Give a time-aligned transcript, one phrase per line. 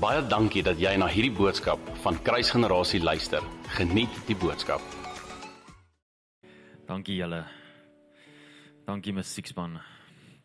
[0.00, 3.44] Baie dankie dat jy na hierdie boodskap van Kruisgenerasie luister.
[3.76, 4.80] Geniet die boodskap.
[6.88, 7.42] Dankie julle.
[8.86, 9.74] Dankie musiekspan.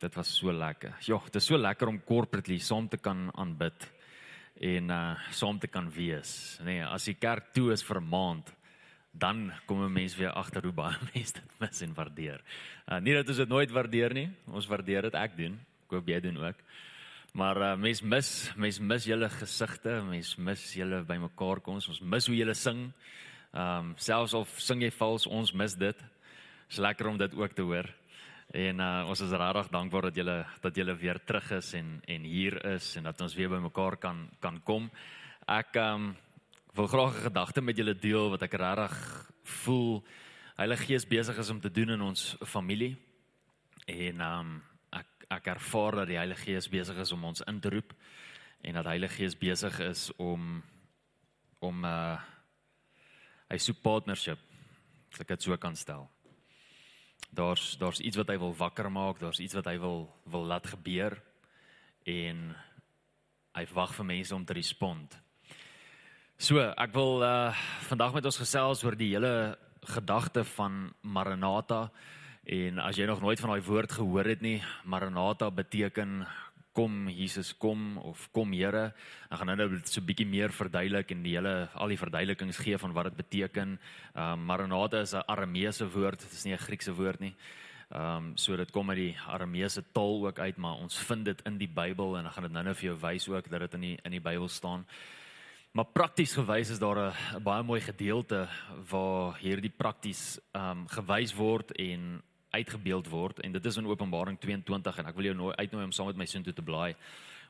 [0.03, 0.97] Dit was so lekker.
[1.07, 3.85] Ja, dit is so lekker om corporately saam te kan aanbid
[4.59, 6.59] en uh saam te kan wees.
[6.67, 8.51] Nee, as die kerk toe is vir maand,
[9.13, 12.43] dan kom 'n mens weer agter hoe baie mense dit mis en waardeer.
[12.91, 14.27] Uh nie dat ons dit nooit waardeer nie.
[14.51, 15.55] Ons waardeer dit ek doen.
[15.87, 16.59] Ek hoop jy doen ook.
[17.35, 21.81] Maar uh mens mis mens mis julle gesigte, mens mis julle bymekaar kom.
[21.83, 22.85] Ons mis hoe julle sing.
[23.51, 26.03] Ehm um, selfs of sing jy vals, ons mis dit.
[26.69, 27.89] Dis lekker om dit ook te hoor.
[28.55, 32.23] En uh ons is regtig dankbaar dat julle dat julle weer terug is en en
[32.23, 34.87] hier is en dat ons weer bymekaar kan kan kom.
[35.45, 36.15] Ek ehm um,
[36.75, 38.95] wil graag 'n gedagte met julle deel wat ek regtig
[39.43, 40.05] voel
[40.55, 42.95] Heilige Gees besig is om te doen in ons familie.
[43.85, 44.63] En ehm um,
[45.33, 47.93] ek ervaar dat die Heilige Gees besig is om ons in te roep
[48.65, 50.63] en dat Heilige Gees besig is om
[51.59, 52.17] om uh
[53.45, 54.39] hy soek partnership.
[55.13, 56.07] As ek dit so kan stel.
[57.29, 60.67] Daar's daar's iets wat hy wil wakker maak, daar's iets wat hy wil wil laat
[60.67, 61.19] gebeur
[62.05, 62.55] en
[63.55, 65.13] hy wag vir mense om te respond.
[66.37, 67.53] So, ek wil uh
[67.87, 71.91] vandag met ons gesels oor die hele gedagte van Maranatha
[72.45, 76.25] en as jy nog nooit van daai woord gehoor het nie, Maranatha beteken
[76.75, 78.91] kom Jesus kom of kom Here.
[79.31, 82.57] Ek gaan nou net so 'n bietjie meer verduidelik en die hele al die verduidelikings
[82.57, 83.79] gee van wat dit beteken.
[84.13, 87.35] Ehm um, Maranatha is 'n Arameese woord, dit is nie 'n Griekse woord nie.
[87.91, 91.41] Ehm um, so dit kom uit die Arameese taal ook uit, maar ons vind dit
[91.45, 93.81] in die Bybel en ek gaan dit nou-nou vir jou wys ook dat dit in
[93.81, 94.85] die in die Bybel staan.
[95.71, 98.47] Maar prakties gewys is daar 'n baie mooi gedeelte
[98.89, 102.21] waar hierdie prakties ehm um, gewys word en
[102.55, 105.93] uitgebeeld word en dit is in Openbaring 22 en ek wil jou nou uitnooi om
[105.95, 106.95] saam met my sin toe te blaai.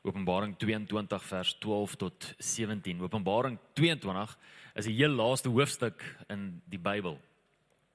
[0.06, 3.00] Openbaring 22 vers 12 tot 17.
[3.02, 4.36] Openbaring 22
[4.78, 7.18] is die heel laaste hoofstuk in die Bybel.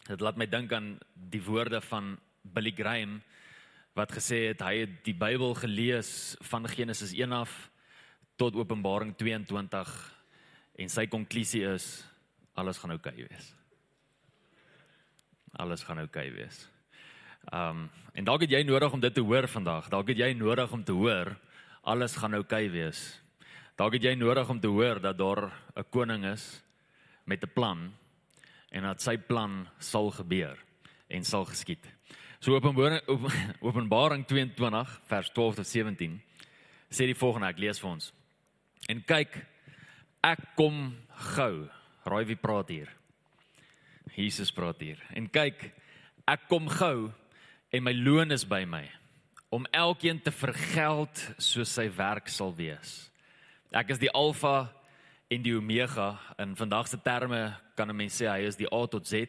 [0.08, 3.22] Dit laat my dink aan die woorde van Billy Graham
[3.96, 7.54] wat gesê het hy het die Bybel gelees van Genesis 1 af
[8.40, 9.96] tot Openbaring 22
[10.82, 11.88] en sy konklusie is
[12.58, 13.52] alles gaan oukei okay wees.
[15.60, 16.64] Alles gaan oukei okay wees.
[17.50, 19.88] Ehm um, en dalk het jy nodig om dit te hoor vandag.
[19.90, 21.38] Dalk het jy nodig om te hoor
[21.82, 23.22] alles gaan oukei okay wees.
[23.76, 26.62] Dalk het jy nodig om te hoor dat daar 'n koning is
[27.26, 27.94] met 'n plan
[28.70, 30.58] en dat sy plan sal gebeur
[31.08, 31.88] en sal geskied.
[32.40, 33.02] So Openbaring
[33.62, 36.22] Openbaring 22 vers 12 tot 17
[36.90, 38.14] sê die volgende, ek lees vir ons.
[38.90, 39.38] En kyk,
[40.24, 40.98] ek kom
[41.36, 41.70] gou.
[42.04, 42.90] Raai wie praat hier?
[44.16, 45.00] Jesus praat hier.
[45.16, 45.72] En kyk,
[46.28, 47.12] ek kom gou
[47.72, 48.84] en my loon is by my
[49.52, 53.10] om elkeen te vergeld soos sy werk sal wees.
[53.72, 54.70] Ek is die alfa
[55.32, 58.88] en die omega in vandag se terme kan 'n mens sê hy is die A
[58.88, 59.28] tot Z.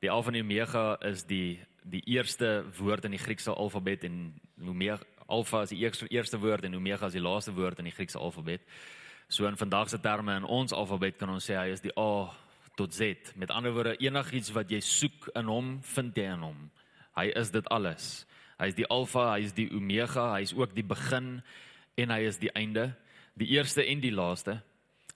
[0.00, 4.34] Die alfa en die omega is die die eerste woord in die Griekse alfabet en
[4.60, 7.94] omega alfa is die eerste eerste woord en omega is die laaste woord in die
[7.94, 8.60] Griekse alfabet.
[9.28, 12.30] So in vandag se terme in ons alfabet kan ons sê hy is die A
[12.76, 13.32] tot Z.
[13.34, 16.70] Met ander woorde enigiets wat jy soek in hom, vind jy in hom.
[17.16, 18.26] Hy is dit alles.
[18.60, 21.40] Hy is die alfa, hy is die omega, hy is ook die begin
[21.96, 22.90] en hy is die einde,
[23.36, 24.58] die eerste en die laaste.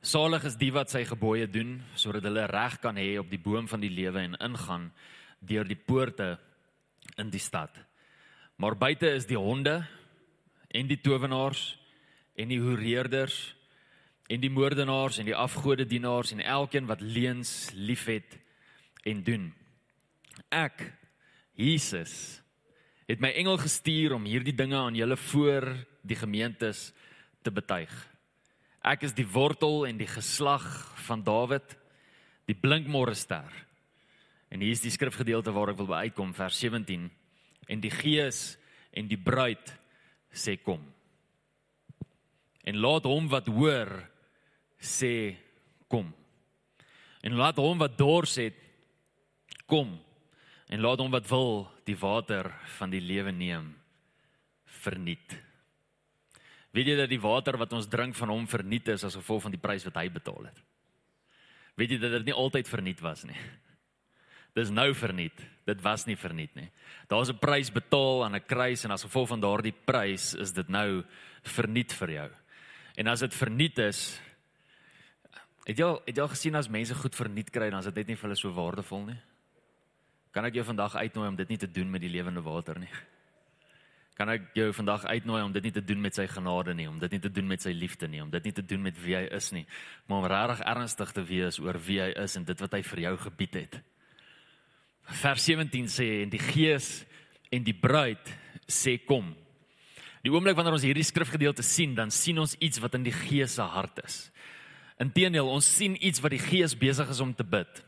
[0.00, 3.68] Salig is die wat sy gebooie doen sodat hulle reg kan hê op die boom
[3.68, 4.88] van die lewe en ingaan
[5.44, 6.34] deur die poorte
[7.20, 7.72] in die stad.
[8.60, 9.82] Maar buite is die honde
[10.68, 11.74] en die towenaars
[12.36, 13.38] en die hoereerders
[14.30, 18.36] en die moordenaars en die afgodedienaars en elkeen wat leuns liefhet
[19.08, 19.48] en doen.
[20.48, 20.84] Ek
[21.60, 22.40] Jesus
[23.10, 25.66] het my engel gestuur om hierdie dinge aan julle voor
[26.06, 26.90] die gemeentes
[27.44, 27.90] te betuig.
[28.86, 30.64] Ek is die wortel en die geslag
[31.08, 31.74] van Dawid,
[32.48, 33.50] die blinkmôre ster.
[34.50, 37.10] En hier is die skrifgedeelte waar ek wil uitkom vers 17
[37.70, 38.56] en die gees
[38.96, 39.74] en die bruid
[40.32, 40.80] sê kom.
[42.64, 43.90] En laat hom wat hoor
[44.80, 45.34] sê
[45.90, 46.08] kom.
[47.26, 48.56] En laat hom wat dors het
[49.68, 49.98] kom
[50.70, 53.72] en laat hom wat wil die water van die lewe neem
[54.84, 55.34] verniet.
[56.70, 59.54] Weet jy dat die water wat ons drink van hom verniet is as gevolg van
[59.54, 60.60] die prys wat hy betaal het?
[61.80, 63.38] Weet jy dat dit nie altyd verniet was nie?
[64.54, 65.38] Dis nou verniet.
[65.66, 66.70] Dit was nie verniet nie.
[67.08, 70.68] Daar's 'n prys betaal aan 'n kruis en as gevolg van daardie prys is dit
[70.68, 71.04] nou
[71.42, 72.30] verniet vir jou.
[72.96, 74.20] En as dit verniet is,
[75.66, 77.94] het jy al het jy al gesien as mense goed verniet kry dan is dit
[77.94, 79.18] net nie vir hulle so waardevol nie?
[80.30, 82.92] Kan ek jou vandag uitnooi om dit nie te doen met die lewende water nie?
[84.20, 86.98] kan ek jou vandag uitnooi om dit nie te doen met sy genade nie, om
[87.00, 89.14] dit nie te doen met sy liefde nie, om dit nie te doen met wie
[89.16, 89.62] hy is nie,
[90.04, 93.00] maar om regtig ernstig te wees oor wie hy is en dit wat hy vir
[93.06, 93.78] jou gebied het.
[95.22, 96.90] Vers 17 sê en die Gees
[97.48, 98.28] en die bruid
[98.68, 99.32] sê kom.
[100.20, 103.56] Die oomblik wanneer ons hierdie skrifgedeelte sien, dan sien ons iets wat in die Gees
[103.56, 104.26] se hart is.
[105.00, 107.80] Inteendeel, ons sien iets wat die Gees besig is om te bid.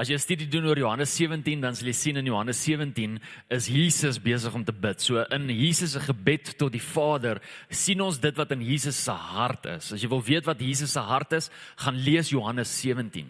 [0.00, 3.20] As jy 'n studie doen oor Johannes 17, dan sal jy sien in Johannes 17
[3.50, 4.98] is Jesus besig om te bid.
[4.98, 9.12] So in Jesus se gebed tot die Vader sien ons dit wat in Jesus se
[9.12, 9.92] hart is.
[9.92, 13.28] As jy wil weet wat Jesus se hart is, gaan lees Johannes 17.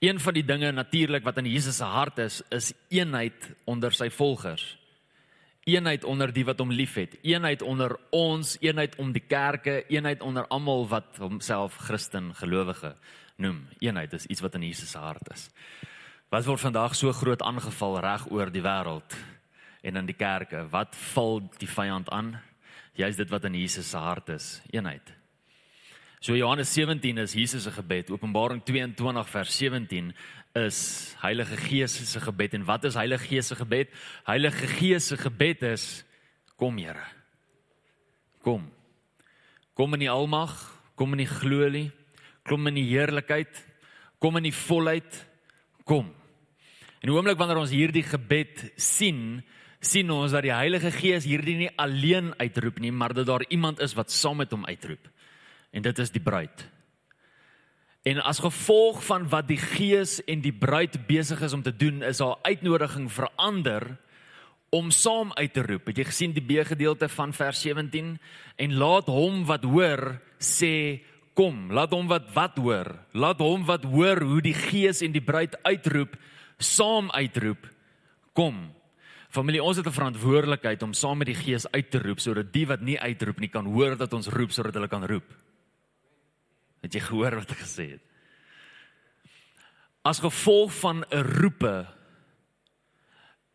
[0.00, 4.10] Een van die dinge natuurlik wat in Jesus se hart is, is eenheid onder sy
[4.10, 4.76] volgers.
[5.64, 10.44] Eenheid onder die wat hom liefhet, eenheid onder ons, eenheid om die kerke, eenheid onder
[10.48, 12.94] almal wat homself Christen gelowige
[13.36, 13.64] noem.
[13.80, 15.48] Eenheid is iets wat in Jesus se hart is.
[16.34, 19.12] Wat word vandag so groot aangeval reg oor die wêreld
[19.86, 20.64] en in die kerke?
[20.66, 22.32] Wat val die vyand aan?
[22.98, 25.12] Jy's dit wat in Jesus se hart is, eenheid.
[26.18, 28.10] So Johannes 17 is Jesus se gebed.
[28.10, 30.08] Openbaring 22 vers 17
[30.58, 30.80] is
[31.20, 33.94] Heilige Gees se gebed en wat is Heilige Gees se gebed?
[34.26, 35.86] Heilige Gees se gebed is
[36.58, 37.06] kom Here.
[38.42, 38.66] Kom.
[39.78, 40.58] Kom in die almag,
[40.98, 41.92] kom in die glorie,
[42.42, 43.62] kom in die heerlikheid,
[44.18, 45.22] kom in die volheid,
[45.86, 46.10] kom.
[47.04, 49.42] En die oomblik wanneer ons hierdie gebed sien,
[49.84, 53.82] sien ons dat die Heilige Gees hierdie nie alleen uitroep nie, maar dat daar iemand
[53.84, 55.10] is wat saam met hom uitroep
[55.74, 56.64] en dit is die bruid.
[58.08, 62.00] En as gevolg van wat die gees en die bruid besig is om te doen,
[62.06, 63.98] is haar uitnodiging verander
[64.72, 65.90] om saam uit te roep.
[65.90, 68.14] Het jy gesien die B-gedeelte van vers 17
[68.56, 71.04] en laat hom wat hoor sê
[71.36, 75.24] kom, laat hom wat wat hoor, laat hom wat hoor hoe die gees en die
[75.24, 76.16] bruid uitroep,
[76.58, 77.68] saam uitroep,
[78.32, 78.74] kom.
[79.28, 82.66] Familie, ons het 'n verantwoordelikheid om saam met die gees uit te roep sodat die
[82.66, 85.34] wat nie uitroep nie kan hoor dat ons roep sodat hulle kan roep.
[86.82, 88.02] Het jy gehoor wat ek gesê het?
[90.04, 91.86] As gevolg van 'n roepe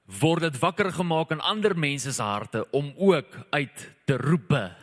[0.10, 4.76] word dit wakker gemaak in ander mense se harte om ook uit te roepe.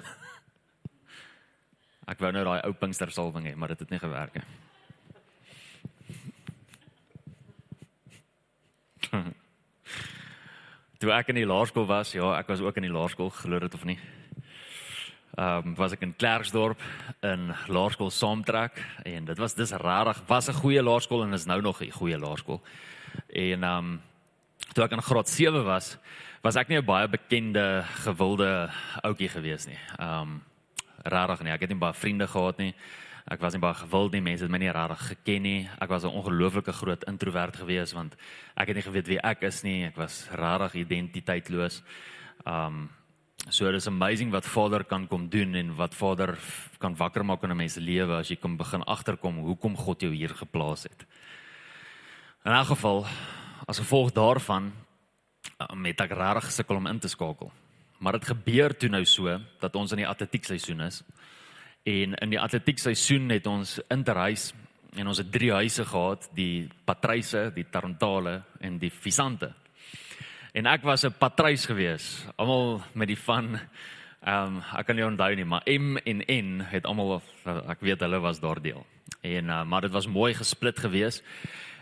[2.06, 4.46] Ek wou nou daai ou Pinkster salwing hê, maar dit het nie gewerk nie.
[11.00, 13.74] Toe ek in die laerskool was, ja, ek was ook in die laerskool, glo dit
[13.74, 13.98] of nie
[15.36, 16.80] ehm um, was ek in Klerksdorp
[17.20, 21.60] in laerskool saamtrek en dit was dis rarig was 'n goeie laerskool en is nou
[21.60, 22.62] nog 'n goeie laerskool.
[23.28, 24.00] En ehm um,
[24.72, 25.98] toe ek in graad 7 was,
[26.42, 28.70] was ek nie 'n baie bekende gewilde
[29.02, 29.78] ouetjie gewees nie.
[29.98, 30.42] Ehm um,
[31.04, 31.52] rarig nie.
[31.52, 32.74] Ek het nie baie vriende gehad nie.
[33.26, 34.20] Ek was nie baie gewild nie.
[34.20, 35.68] Mense het my nie rarig geken nie.
[35.80, 38.16] Ek was 'n ongelooflike groot introwert gewees want
[38.56, 39.84] ek het nie geweet wie ek is nie.
[39.84, 41.82] Ek was rarig identiteitloos.
[42.46, 42.90] Ehm um,
[43.50, 46.38] So it is amazing wat Vader kan kom doen en wat Vader
[46.78, 50.00] kan wakker maak in 'n mens se lewe as jy kom begin agterkom hoekom God
[50.00, 51.06] jou hier geplaas het.
[52.44, 53.06] In 'n geval
[53.68, 54.72] as gevolg daarvan
[55.60, 57.52] um, met ek reg gesukkel om in te skakel.
[57.98, 61.02] Maar dit gebeur toe nou so dat ons in die atletiek seisoen is.
[61.86, 64.48] En in die atletiek seisoen het ons interhuis
[64.98, 69.52] en ons het drie huise gehad, die Patryse, die Tarantale en die Visante.
[70.56, 72.26] En ek was 'n patruis gewees.
[72.36, 73.60] Almal met die van
[74.24, 77.22] ehm um, ek kan nie onthou nie, maar M en N het almal
[77.68, 78.86] ek weet hulle was daar deel.
[79.22, 81.22] En uh, maar dit was mooi gesplit gewees.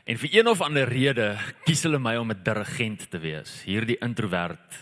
[0.04, 3.62] En vir een of ander rede kies hulle my om 'n dirigent te wees.
[3.64, 4.78] Hierdie introwert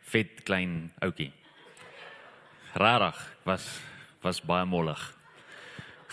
[0.00, 1.32] vet klein ouetjie.
[2.74, 3.80] Rarig was
[4.26, 5.02] was baie mollig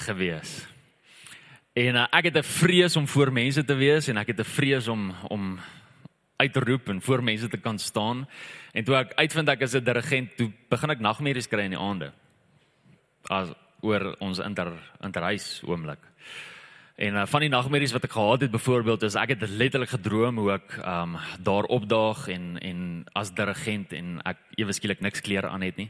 [0.05, 0.67] gewees.
[1.74, 4.53] En uh, ek het 'n vrees om voor mense te wees en ek het 'n
[4.58, 5.60] vrees om om
[6.38, 8.27] uitroep en voor mense te kan staan.
[8.72, 11.79] En toe ek uitvind ek is 'n dirigent, toe begin ek nagmerries kry in die
[11.79, 12.12] aande.
[13.29, 13.50] As
[13.82, 16.00] oor ons inter interhuis oomblik.
[16.96, 20.38] En uh, van die nagmerries wat ek gehad het byvoorbeeld is ek het letterlik gedroom
[20.38, 25.50] hoe ek um daar opdaag en en as dirigent en ek ewe skielik niks klere
[25.50, 25.89] aan het nie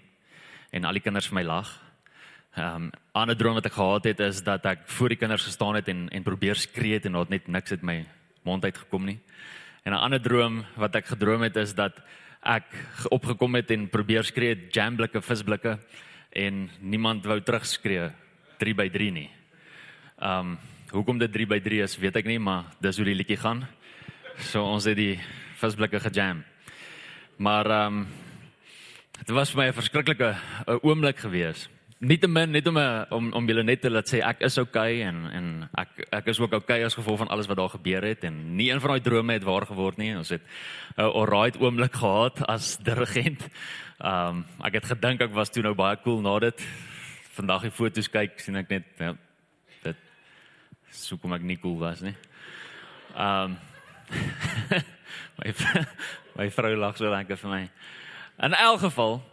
[0.72, 1.83] en al die kinders vir my lag.
[2.54, 5.76] Um 'n ander droom wat ek gehad het is dat ek voor die kinders gestaan
[5.76, 8.06] het en en probeer skree het en daar net niks uit my
[8.44, 9.20] mond uit gekom nie.
[9.84, 12.02] En 'n ander droom wat ek gedroom het is dat
[12.44, 12.64] ek
[13.10, 15.80] opgekom het en probeer skree jamblikke visblikke
[16.30, 18.12] en niemand wou terugskree
[18.60, 19.30] 3 by 3 nie.
[20.22, 20.58] Um
[20.92, 23.66] hoekom dit 3 by 3 is, weet ek nie, maar dis hoe die liedjie gaan.
[24.38, 25.20] So ons het die
[25.58, 26.44] visblikke gejam.
[27.38, 28.08] Maar um
[29.26, 30.36] dit was vir my 'n verskriklike
[30.84, 31.70] oomblik gewees.
[32.04, 32.78] Nietemin net om
[33.16, 35.46] om om julle net te laat sê ek is okay en en
[35.80, 38.68] ek ek is ook okay as gevolg van alles wat daar gebeur het en nie
[38.72, 40.12] een van daai drome het waar geword nie.
[40.18, 40.44] Ons het
[40.98, 43.48] 'n alright oomblik gehad as dirigent.
[44.04, 46.62] Ehm um, ek het gedink ek was toe nou baie cool na dit.
[47.40, 49.16] Vandag die foto's kyk sien ek net ja,
[49.84, 49.98] dit
[50.92, 52.16] so kom ek nie cool was nie.
[53.16, 53.58] Ehm um,
[55.40, 55.54] my
[56.38, 57.70] my vrou lag so lekker vir my.
[58.44, 59.24] In elk geval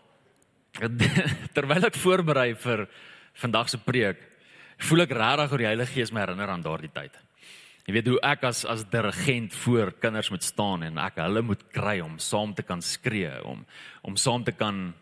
[1.56, 2.86] terwyl ek voorberei vir
[3.40, 4.20] vandag se preek,
[4.86, 7.18] voel ek regtig hoe die Heilige Gees my herinner aan daardie tyd.
[7.86, 11.62] Jy weet hoe ek as as dirigent voor kinders moet staan en ek hulle moet
[11.74, 13.64] kry om saam te kan skree, om
[14.06, 14.92] om saam te kan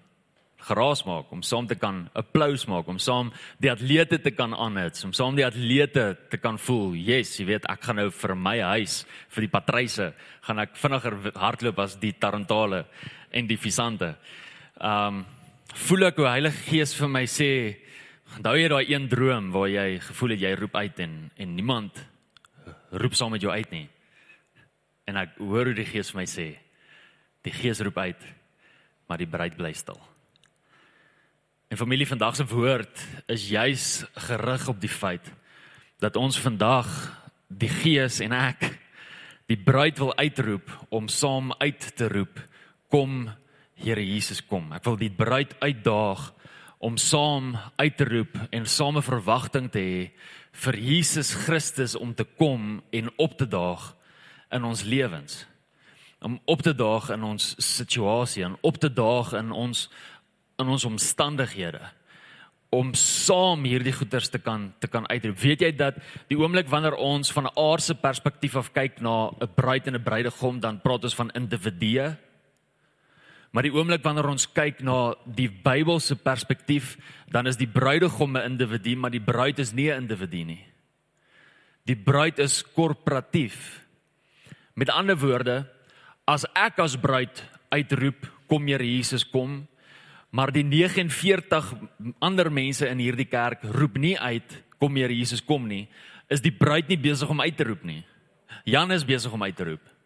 [0.68, 3.30] geraas maak, om saam te kan applous maak, om saam
[3.62, 7.68] die atlete te kan aanhits, om saam die atlete te kan voel, yes, jy weet
[7.70, 9.00] ek gaan nou vir my huis,
[9.34, 10.10] vir die patryse,
[10.48, 12.84] gaan ek vinniger hardloop as die tarantale
[13.30, 14.14] en die visante.
[14.80, 15.26] Um
[15.74, 17.50] voel ek hoe Heilige Gees vir my sê,
[18.36, 21.98] onthou jy daai een droom waar jy gevoel het jy roep uit en en niemand
[22.90, 23.88] roep saam met jou uit nie.
[25.08, 26.48] En ek hoor hoe die Gees vir my sê,
[27.44, 28.22] die Gees roep uit,
[29.08, 30.00] maar die bruid bly stil.
[31.68, 35.26] En familie vandag se woord is juis gerig op die feit
[36.00, 36.88] dat ons vandag
[37.48, 38.70] die Gees en ek
[39.48, 42.40] die bruid wil uitroep om saam uit te roep
[42.92, 43.26] kom
[43.78, 44.72] Here Jesus kom.
[44.74, 46.32] Ek wil die bruid uitdaag
[46.82, 50.00] om saam uit te roep en same verwagting te hê
[50.64, 53.92] vir Jesus Christus om te kom en op te daag
[54.54, 55.44] in ons lewens.
[56.22, 59.86] Om op te daag in ons situasie en op te daag in ons
[60.58, 61.84] in ons omstandighede
[62.74, 65.38] om saam hierdie goeders te kan te kan uitroep.
[65.40, 69.54] Weet jy dat die oomblik wanneer ons van 'n aardse perspektief af kyk na 'n
[69.54, 72.16] bruid en 'n bruidegom, dan praat ons van individue.
[73.50, 76.96] Maar die oomblik wanneer ons kyk na die Bybelse perspektief,
[77.32, 80.64] dan is die bruidegom 'n individu, maar die bruid is nie 'n individu nie.
[81.84, 83.86] Die bruid is korporatief.
[84.74, 85.66] Met ander woorde,
[86.26, 89.66] as ek as bruid uitroep, kom Here Jesus kom,
[90.30, 91.74] maar die 49
[92.18, 95.88] ander mense in hierdie kerk roep nie uit kom Here Jesus kom nie,
[96.28, 98.04] is die bruid nie besig om uit te roep nie.
[98.64, 99.97] Jan is besig om uit te roep.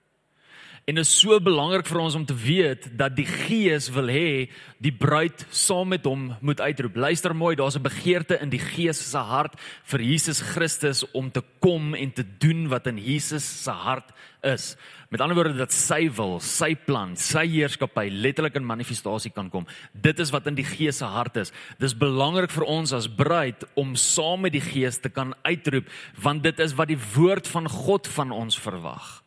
[0.82, 4.48] En dit is so belangrik vir ons om te weet dat die Gees wil hê
[4.82, 6.96] die bruid saam met hom moet uitroep.
[6.98, 11.42] Luister mooi, daar's 'n begeerte in die Gees se hart vir Jesus Christus om te
[11.60, 14.10] kom en te doen wat in Jesus se hart
[14.42, 14.76] is.
[15.08, 19.66] Met ander woorde dat sy wil, sy plan, sy heerskappy letterlik in manifestasie kan kom.
[19.92, 21.52] Dit is wat in die Gees se hart is.
[21.78, 25.86] Dis belangrik vir ons as bruid om saam met die Gees te kan uitroep
[26.16, 29.21] want dit is wat die woord van God van ons verwag.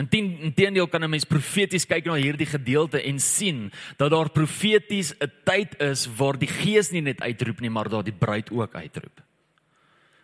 [0.00, 5.30] Inteendeel kan 'n mens profeties kyk na hierdie gedeelte en sien dat daar profeties 'n
[5.44, 9.20] tyd is waar die Gees nie net uitroep nie, maar daar die bruid ook uitroep.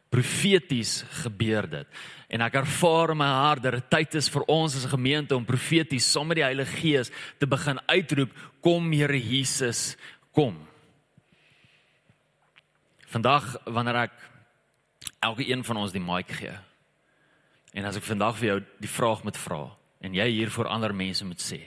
[0.09, 1.87] Profeties gebeur dit.
[2.28, 5.37] En ek ervaar in my hart dat dit tyd is vir ons as 'n gemeente
[5.37, 8.30] om profeties saam met die Heilige Gees te begin uitroep,
[8.61, 9.97] kom Here Jesus,
[10.33, 10.56] kom.
[13.06, 14.12] Vandag wanneer ek
[15.21, 16.52] elke een van ons die mic gee,
[17.76, 19.64] En as ek vandag vir jou die vraag moet vra
[20.04, 21.59] en jy hier voor ander mense moet sê,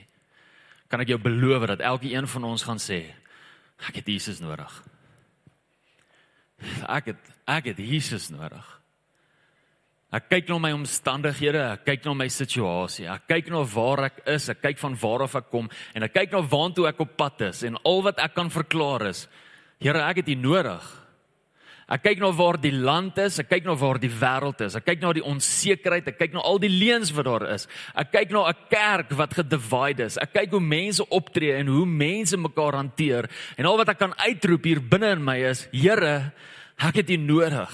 [0.90, 3.04] kan ek jou beloof dat elke een van ons gaan sê,
[3.86, 4.70] ek het Jesus nodig.
[6.90, 8.66] Ek het ek het Jesus nodig.
[10.10, 14.18] Ek kyk na my omstandighede, ek kyk na my situasie, ek kyk na waar ek
[14.34, 17.14] is, ek kyk van waar af ek kom en ek kyk na waantoe ek op
[17.18, 19.28] pad is en al wat ek kan verklaar is,
[19.80, 20.84] Here, ek het U nodig.
[21.90, 24.60] Ek kyk na nou waar die land is, ek kyk na nou waar die wêreld
[24.62, 24.76] is.
[24.78, 27.66] Ek kyk na nou die onsekerheid, ek kyk na al die leuns wat daar is.
[27.98, 30.18] Ek kyk na 'n kerk wat gedivide is.
[30.18, 33.28] Ek kyk hoe mense optree en hoe mense mekaar hanteer.
[33.58, 36.32] En al wat ek kan uitroep hier binne in my is, Here,
[36.78, 37.70] ek het U nodig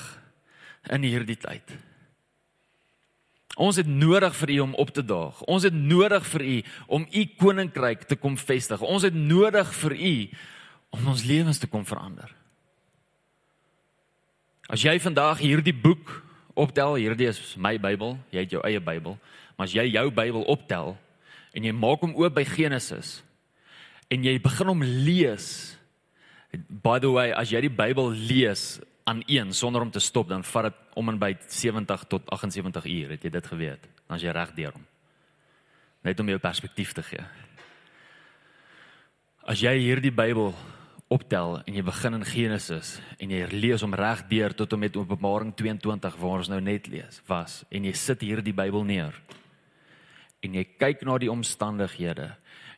[0.91, 1.77] in hierdie tyd.
[3.57, 5.43] Ons het nodig vir U om op te daag.
[5.43, 8.81] Ons het nodig vir U om U koninkryk te kom vestig.
[8.81, 10.31] Ons het nodig vir U
[10.91, 12.36] om ons lewens te kom verander.
[14.67, 16.11] As jy vandag hierdie boek
[16.59, 19.15] optel, hierdie is my Bybel, jy het jou eie Bybel,
[19.55, 20.97] maar as jy jou Bybel optel
[21.55, 23.21] en jy maak hom oop by Genesis
[24.11, 25.77] en jy begin hom lees,
[26.83, 30.43] by the way, as jy die Bybel lees aan een sonder om te stop, dan
[30.43, 33.87] vat dit om en by 70 tot 78 uur, het jy dit geweet?
[34.07, 34.87] Dan as jy reg deur hom.
[36.07, 37.23] Net om jou perspektief te gee.
[39.47, 40.51] As jy hierdie Bybel
[41.13, 44.97] optel en jy begin in Genesis en jy lees hom reg deur tot en met
[44.99, 49.15] Openbaring 22 waar ons nou net lees was en jy sit hier die Bybel neer
[50.43, 52.33] en jy kyk na die omstandighede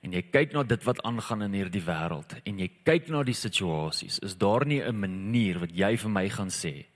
[0.04, 3.36] en jy kyk na dit wat aangaan in hierdie wêreld en jy kyk na die
[3.36, 6.86] situasies, is daar nie 'n manier wat jy vir my gaan sê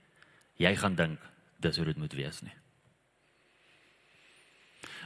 [0.57, 1.19] jy gaan dink
[1.59, 2.62] dis hoe dit moet wees nie.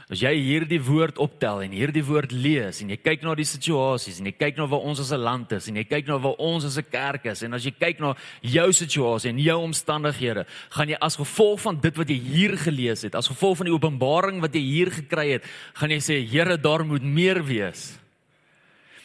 [0.08, 4.22] As jy hierdie woord optel en hierdie woord lees en jy kyk na die situasies
[4.22, 6.40] en jy kyk na waar ons as 'n land is en jy kyk na waar
[6.40, 10.46] ons as 'n kerk is en as jy kyk na jou situasie en jou omstandighede,
[10.70, 13.74] gaan jy as gevolg van dit wat jy hier gelees het, as gevolg van die
[13.74, 17.98] openbaring wat jy hier gekry het, gaan jy sê Here, daar moet meer wees.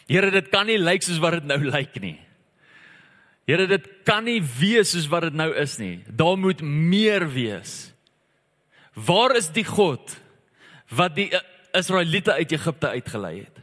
[0.08, 2.18] Here, dit kan nie lyk soos wat dit nou lyk nie.
[3.46, 6.00] Here, dit kan nie wees soos wat dit nou is nie.
[6.08, 7.92] Daar moet meer wees.
[8.96, 10.23] Waar is die God?
[10.96, 11.30] Wat die
[11.74, 13.60] Israeliete uit Egipte uitgelei het.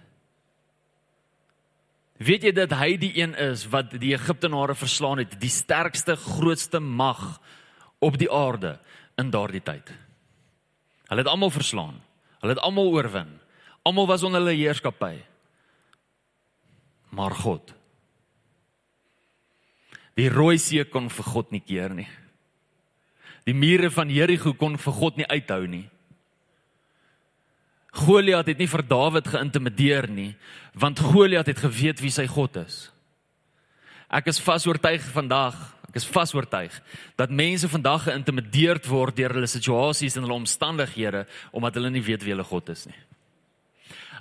[2.20, 6.80] Weet jy dat hy die een is wat die Egiptenare verslaan het, die sterkste, grootste
[6.80, 7.38] mag
[7.98, 8.76] op die aarde
[9.20, 9.88] in daardie tyd.
[11.08, 11.96] Hulle het almal verslaan.
[12.40, 13.32] Hulle het almal oorwin.
[13.88, 15.16] Almal was onder hulle heerskappy.
[17.16, 17.72] Maar God.
[20.20, 22.08] Die Rooi See kon vir God nie keer nie.
[23.48, 25.86] Die mure van Jerigo kon vir God nie uithou nie.
[27.90, 30.34] Goliat het nie vir Dawid geïntimideer nie,
[30.78, 32.90] want Goliat het geweet wie sy God is.
[34.10, 35.56] Ek is vasoortuig vandag,
[35.90, 36.74] ek is vasoortuig
[37.18, 42.22] dat mense vandag geïntimideerd word deur hulle situasies en hulle omstandighede omdat hulle nie weet
[42.22, 42.98] wie hulle God is nie.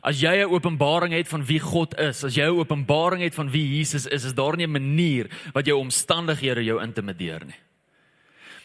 [0.01, 3.49] As jy 'n openbaring het van wie God is, as jy 'n openbaring het van
[3.51, 7.59] wie Jesus is, is daar nie 'n manier wat jou omstandighede jou intimideer nie.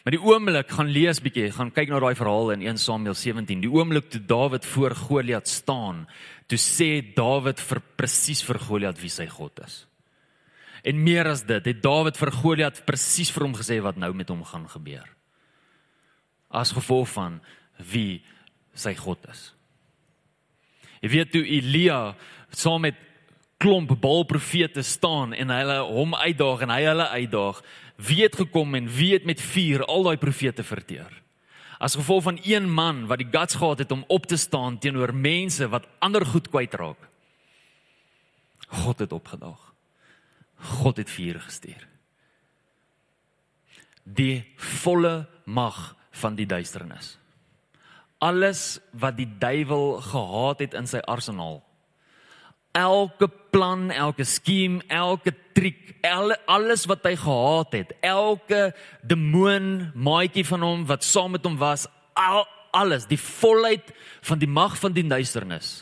[0.05, 3.63] Maar die oomblik gaan lees bietjie, gaan kyk na daai verhaal in 1 Samuel 17.
[3.63, 6.03] Die oomblik toe Dawid voor Goliat staan,
[6.45, 9.79] toe sê Dawid vir presies vir Goliat wie sy God is.
[10.85, 14.29] En meer as dit, het Dawid vir Goliat presies vir hom gesê wat nou met
[14.29, 15.09] hom gaan gebeur.
[16.53, 17.41] As gevolg van
[17.81, 18.21] wie
[18.77, 19.47] sy God is.
[21.01, 21.99] Jy weet toe Elia
[22.53, 23.01] saam met
[23.57, 27.61] klomp Baal-profete staan en hulle hom uitdaag en hy hulle uitdaag,
[27.95, 31.21] wie het gekom en wie het met vuur al daai profete verteer?
[31.79, 35.13] As gevolg van een man wat die guts gehad het om op te staan teenoor
[35.13, 36.97] mense wat ander goed kwytraak.
[38.67, 39.73] God het opgedaag.
[40.79, 41.87] God het vuur gestuur.
[44.03, 47.17] Die volle mag van die duisternis.
[48.17, 51.65] Alles wat die duiwel gehaat het in sy arsenaal
[52.75, 58.69] elke plan, elke skiem, elke triek, alle, alles wat hy gehad het, elke
[59.07, 61.87] demoon maatjie van hom wat saam met hom was,
[62.19, 62.43] al,
[62.75, 63.93] alles, die volheid
[64.27, 65.81] van die mag van die duisternis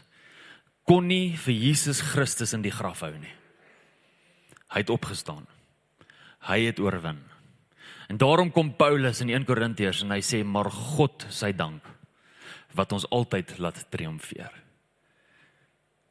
[0.87, 3.31] kon nie vir Jesus Christus in die graf hou nie.
[4.73, 5.45] Hy het opgestaan.
[6.43, 7.21] Hy het oorwin.
[8.11, 11.87] En daarom kom Paulus in 1 Korintiërs en hy sê maar God sy dank
[12.75, 14.51] wat ons altyd laat triomfeer.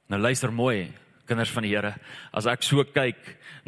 [0.09, 0.89] Nou luister mooi,
[1.33, 1.95] kinders van die Here.
[2.37, 3.19] As ek so kyk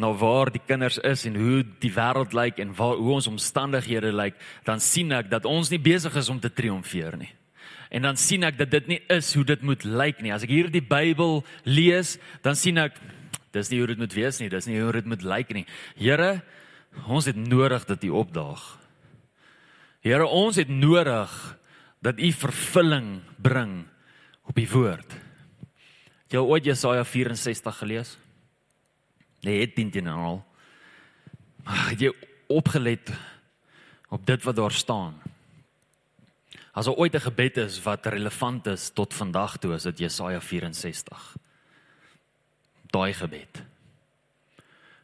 [0.00, 4.12] na waar die kinders is en hoe die wêreld lyk en waar hoe ons omstandighede
[4.14, 7.32] lyk, dan sien ek dat ons nie besig is om te triomfeer nie.
[7.94, 10.32] En dan sien ek dat dit nie is hoe dit moet lyk nie.
[10.34, 12.96] As ek hier die Bybel lees, dan sien ek
[13.54, 15.66] dis nie hoe dit moet wees nie, dis nie hoe dit moet lyk nie.
[15.94, 16.40] Here,
[17.06, 18.64] ons het nodig dat U opdaag.
[20.04, 21.30] Here, ons het nodig
[22.04, 23.84] dat U vervulling bring
[24.50, 25.14] op U woord.
[26.34, 28.16] Jy het ooit Jesaja 64 gelees?
[29.46, 30.40] Nee, het dit al.
[31.62, 32.10] Maar jy
[32.50, 33.12] opgelet
[34.10, 35.14] op dit wat daar staan.
[36.74, 40.40] As daar ooit 'n gebed is wat relevant is tot vandag toe, is dit Jesaja
[40.40, 41.36] 64.
[42.90, 43.62] Daai gebed.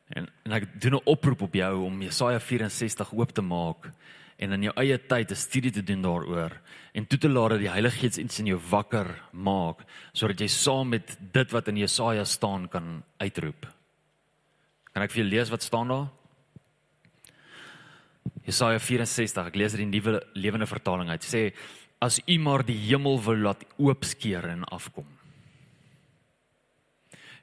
[0.08, 3.90] En en ek doen 'n oproep op jou om Jesaja 64 oop te maak
[4.36, 6.60] en in jou eie tyd 'n studie te doen daaroor
[6.92, 10.48] en toe te laat dat die Heilige Gees iets in jou wakker maak sodat jy
[10.50, 13.68] saam met dit wat in Jesaja staan kan uitroep.
[14.90, 16.08] Kan ek vir julle lees wat staan daar?
[18.46, 21.24] Jesaja 64, ek lees dit in die nuwe lewende vertaling uit.
[21.26, 21.50] Sê
[22.02, 25.06] as u maar die hemel wil laat oopskeer en afkom.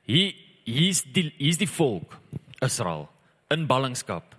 [0.07, 0.33] Hier
[0.67, 2.17] hier's die hier's die volk
[2.63, 3.07] Israel
[3.53, 4.36] in ballingskap.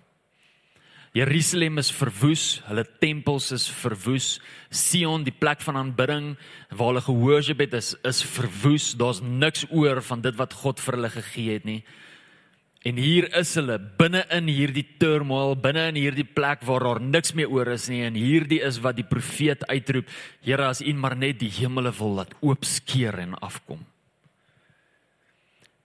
[1.17, 4.35] Jerusalem is verwoes, hulle tempels is verwoes.
[4.69, 6.35] Sion, die plek van aanbidding
[6.69, 8.91] waar hulle gehoorship het, is is verwoes.
[8.97, 11.81] Daar's niks oor van dit wat God vir hulle gegee het nie.
[12.87, 17.33] En hier is hulle binne in hierdie turmoil, binne in hierdie plek waar daar niks
[17.35, 20.07] meer oor is nie en hierdie is wat die profeet uitroep:
[20.45, 23.81] Here, as U maar net die hemele wil laat oopskeer en afkom.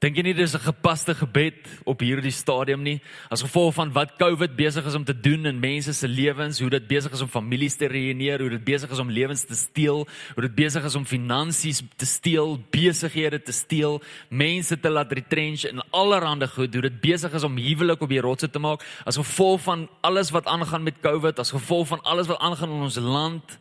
[0.04, 3.00] Dink jy nie dis 'n gepaste gebed op hierdie stadium nie?
[3.30, 6.68] As gevolg van wat COVID besig is om te doen in mense se lewens, hoe
[6.68, 10.06] dit besig is om families te ruïneer, hoe dit besig is om lewens te steel,
[10.34, 15.64] hoe dit besig is om finansies te steel, besighede te steel, mense te laat retrench
[15.64, 18.84] en allerlei goed, hoe dit besig is om huwelik op die rotse te maak.
[19.06, 22.82] As gevolg van alles wat aangaan met COVID, as gevolg van alles wat aangaan in
[22.82, 23.58] ons land,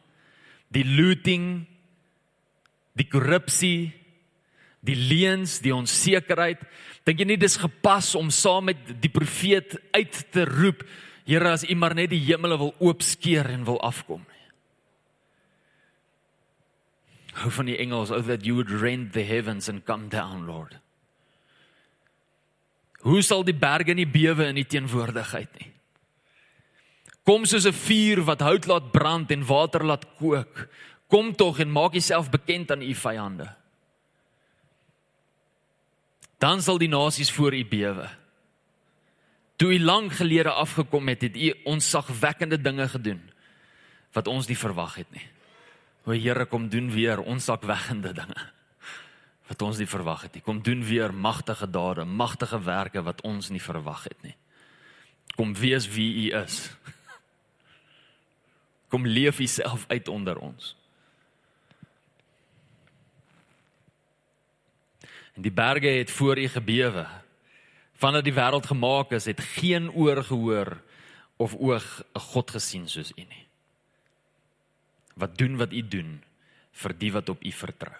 [0.67, 1.65] die looting,
[2.95, 4.02] die korrupsie
[4.83, 6.63] die leuns, die onsekerheid.
[7.07, 10.85] Dink jy nie dis gepas om saam met die profeet uit te roep,
[11.23, 14.41] Here, as U maar net die hemele wil oopskeer en wil afkom nie.
[17.39, 20.75] Hou van die engels, oh that you would rend the heavens and come down, Lord.
[23.07, 25.71] Hoe sal die berge nie bewe in U teenwoordigheid nie?
[27.23, 30.67] Kom soos 'n vuur wat hout laat brand en water laat kook.
[31.07, 33.47] Kom tog en maak Jouself bekend aan U vyande
[36.43, 38.09] dan sal die nasies voor u bewe.
[39.55, 43.21] Toe u lank gelede afgekom het, het u onsagwekkende dinge gedoen
[44.13, 45.23] wat ons nie verwag het nie.
[46.03, 48.49] O Here, kom doen weer onsagwekkende dinge
[49.47, 50.43] wat ons nie verwag het nie.
[50.43, 54.35] Kom doen weer magtige dade, magtige werke wat ons nie verwag het nie.
[55.35, 56.71] Kom wees wie u is.
[58.91, 60.75] Kom leef u self uit onder ons.
[65.33, 67.07] En die berge het voor u gebewe.
[67.93, 70.81] Vandat die wêreld gemaak is, het geen oor gehoor
[71.37, 73.47] of oog 'n God gesien soos u nie.
[75.15, 76.23] Wat doen wat u doen
[76.71, 77.95] vir die wat op u vertrou.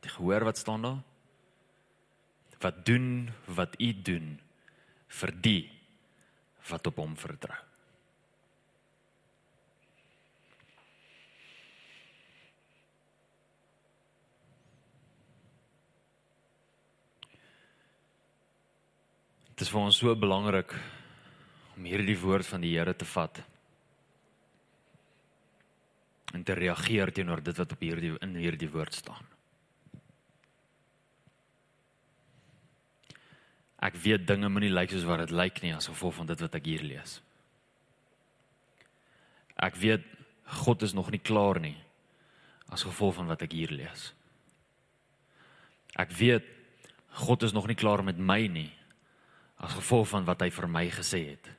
[0.00, 1.02] Het gehoor wat staan daar?
[2.60, 4.40] Wat doen wat u doen
[5.08, 5.70] vir die
[6.68, 7.58] wat op hom vertrou.
[19.62, 20.72] Dit is vir ons so belangrik
[21.76, 23.36] om hierdie woord van die Here te vat
[26.34, 29.22] en te reageer teenoor dit wat op hierdie in hierdie woord staan.
[33.86, 36.58] Ek weet dinge moenie lyk soos wat dit lyk nie as gevolg van dit wat
[36.58, 37.20] ek hier lees.
[39.62, 40.10] Ek weet
[40.66, 41.76] God is nog nie klaar nie
[42.66, 44.10] as gevolg van wat ek hier lees.
[45.94, 46.50] Ek weet
[47.22, 48.72] God is nog nie klaar met my nie
[49.62, 51.50] as gevolg van wat hy vir my gesê het.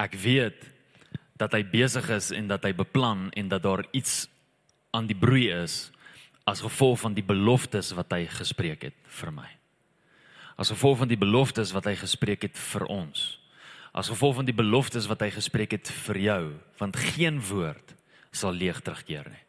[0.00, 0.64] Ek weet
[1.40, 4.24] dat hy besig is en dat hy beplan en dat daar iets
[4.96, 5.90] aan die broei is
[6.48, 9.48] as gevolg van die beloftes wat hy gespreek het vir my.
[10.60, 13.36] As gevolg van die beloftes wat hy gespreek het vir ons.
[13.96, 16.42] As gevolg van die beloftes wat hy gespreek het vir jou,
[16.80, 17.94] want geen woord
[18.32, 19.44] sal leeg terugkeer nie.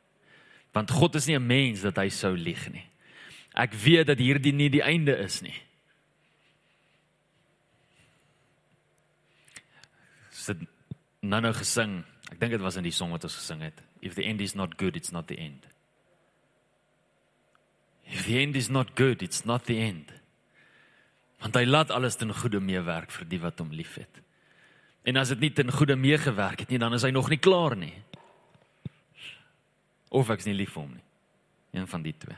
[0.75, 2.87] Want God is nie 'n mens dat hy sou lieg nie.
[3.53, 5.55] Ek weet dat hierdie nie die einde is nie.
[10.41, 10.63] Sit
[11.21, 12.01] nou nou gesing.
[12.31, 13.81] Ek dink dit was in die song wat ons gesing het.
[14.01, 15.67] If the end is not good, it's not the end.
[18.11, 20.11] If the end is not good, it's not the end.
[21.41, 24.21] Want hy laat alles ten goeie meewerk vir die wat hom liefhet.
[25.07, 27.77] En as dit nie ten goeie meegewerk het nie, dan is hy nog nie klaar
[27.77, 27.95] nie.
[30.11, 31.05] Of ek's nie lief vir hom nie.
[31.79, 32.37] Een van die twee.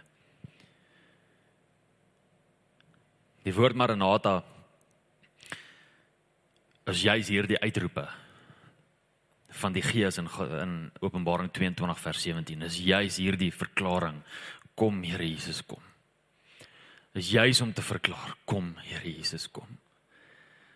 [3.44, 4.44] Die woord Maranatha
[6.86, 8.08] is juis hierdie uitroepe
[9.54, 10.28] van die Gees in
[10.60, 14.22] in Openbaring 22 vers 17 is juis hierdie verklaring
[14.76, 15.82] kom Here Jesus kom.
[17.14, 19.78] Is juis om te verklaar kom Here Jesus kom.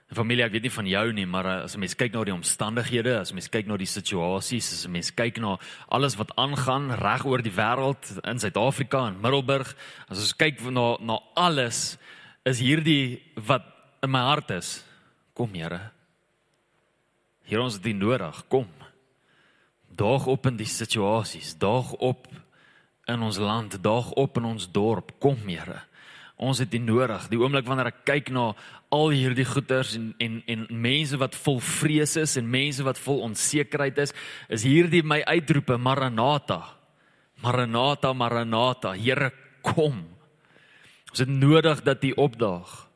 [0.07, 3.19] Familie, ek weet nie van jou nie, maar as 'n mens kyk na die omstandighede,
[3.19, 5.57] as 'n mens kyk na die situasies, as 'n mens kyk na
[5.89, 9.75] alles wat aangaan reg oor die wêreld in Suid-Afrika en Middelburg,
[10.07, 11.97] as ons kyk na na alles,
[12.45, 13.63] is hierdie wat
[14.01, 14.81] in my hart is,
[15.33, 15.91] kom Here.
[17.47, 18.43] Here ons het dit nodig.
[18.51, 18.67] Kom.
[19.97, 22.27] Daag op in die situasies, daag op
[23.07, 25.13] in ons land, daag op in ons dorp.
[25.23, 25.79] Kom, Here.
[26.37, 27.23] Ons het dit nodig.
[27.31, 28.51] Die oomblik wanneer ek kyk na
[28.93, 33.23] al hierdie goeters en en en mense wat vol vrees is en mense wat vol
[33.25, 34.13] onsekerheid is,
[34.53, 36.61] is hierdie my uitroepe Maranatha.
[37.41, 38.93] Maranatha, Maranatha.
[38.93, 39.31] Here,
[39.65, 40.03] kom.
[41.09, 42.86] Ons het nodig dat U opdaag.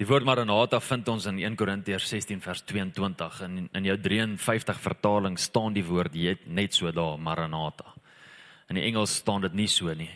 [0.00, 3.96] Die woord Maranatha vind ons in 1 Korintiërs 16 vers 22 en in, in jou
[4.00, 6.16] 53 vertaling staan die woord
[6.48, 7.92] net so daar Maranatha.
[8.72, 10.08] In die Engels staan dit nie so nie.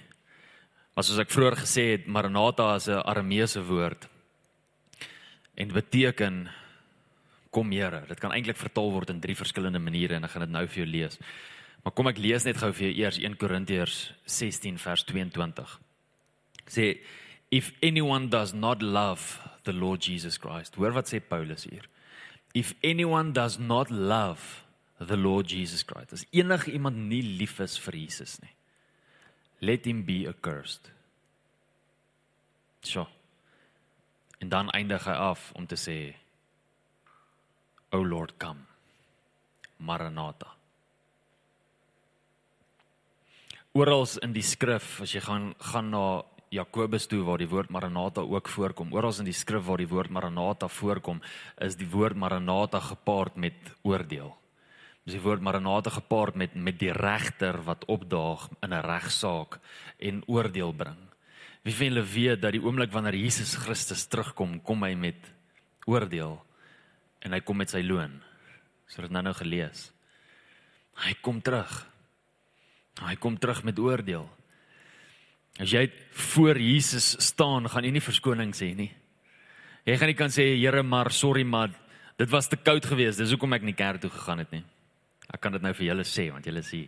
[0.96, 4.08] Maar soos ek vroeër gesê het, Maranatha is 'n Arameese woord
[5.54, 6.48] en beteken
[7.50, 8.06] kom Here.
[8.08, 10.84] Dit kan eintlik vertaal word in drie verskillende maniere en ek gaan dit nou vir
[10.84, 11.18] jou lees.
[11.84, 15.80] Maar kom ek lees net gou vir jou eers 1 Korintiërs 16 vers 22.
[16.68, 17.00] Sê
[17.50, 20.76] if anyone does not love the Lord Jesus Christ.
[20.76, 21.84] Hoor wat sê Paulus hier.
[22.54, 24.64] If anyone does not love
[25.00, 26.12] the Lord Jesus Christ.
[26.12, 28.52] As enige iemand nie lief is vir Jesus nie.
[29.60, 30.90] Let him be accursed.
[32.82, 33.06] So.
[34.40, 36.14] En dan eindig hy af om te sê
[37.94, 38.66] O Lord come.
[39.78, 40.50] Maranatha.
[43.74, 48.20] Oral in die skrif as jy gaan gaan na Jakobus toe waar die woord Maranatha
[48.20, 48.92] ook voorkom.
[48.92, 51.22] Oral in die skrif waar die woord Maranatha voorkom,
[51.58, 54.34] is die woord Maranatha gepaard met oordeel.
[55.04, 59.58] Dis die woord Maranatha gepaard met met die regter wat opdaag in 'n regsaak
[59.98, 61.00] en oordeel bring.
[61.62, 65.16] Wie van julle weet dat die oomblik wanneer Jesus Christus terugkom, kom hy met
[65.86, 66.44] oordeel
[67.20, 68.22] en hy kom met sy loon.
[68.86, 69.92] So dit nou nou gelees.
[70.94, 71.86] Hy kom terug.
[73.02, 74.28] Hy kom terug met oordeel.
[75.62, 75.86] As jy
[76.34, 78.90] voor Jesus staan, gaan jy nie verskoning sê nie.
[79.86, 81.70] Jy gaan nie kan sê Here, maar sorry maar
[82.18, 83.20] dit was te koud geweest.
[83.20, 84.64] Dis hoekom ek nie kerk toe gegaan het nie.
[85.30, 86.86] Ek kan dit nou vir julle sê want julle sê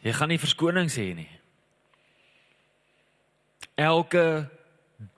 [0.00, 1.28] Jy gaan nie verskoning sê nie.
[3.76, 4.48] Elke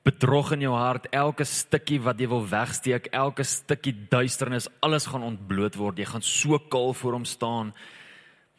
[0.06, 5.26] bedrog in jou hart, elke stukkie wat jy wil wegsteek, elke stukkie duisternis, alles gaan
[5.26, 5.98] ontbloot word.
[6.02, 7.70] Jy gaan so kaal voor hom staan.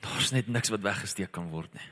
[0.04, 1.89] Daar's net niks wat weggesteek kan word nie.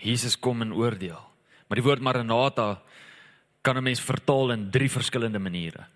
[0.00, 1.20] Jesus kom in oordeel.
[1.68, 2.80] Maar die woord Maranatha
[3.62, 5.86] kan 'n mens vertaal in drie verskillende maniere.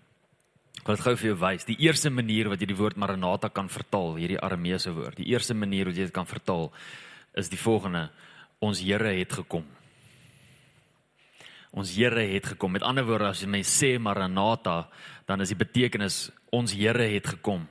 [0.79, 1.65] Ek wil dit gou vir jou wys.
[1.65, 5.17] Die eerste manier wat jy die woord Maranatha kan vertaal, hierdie Arameese woord.
[5.17, 6.71] Die eerste manier wat jy dit kan vertaal
[7.33, 8.09] is die volgende:
[8.59, 9.65] Ons Here het gekom.
[11.71, 12.71] Ons Here het gekom.
[12.71, 14.89] Met ander woorde, as jy mens sê Maranatha,
[15.25, 17.67] dan is die betekenis ons Here het gekom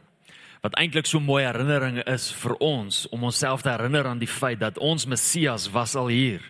[0.64, 4.62] wat eintlik so mooi herinneringe is vir ons om onsself te herinner aan die feit
[4.62, 6.40] dat ons Messias was al hier.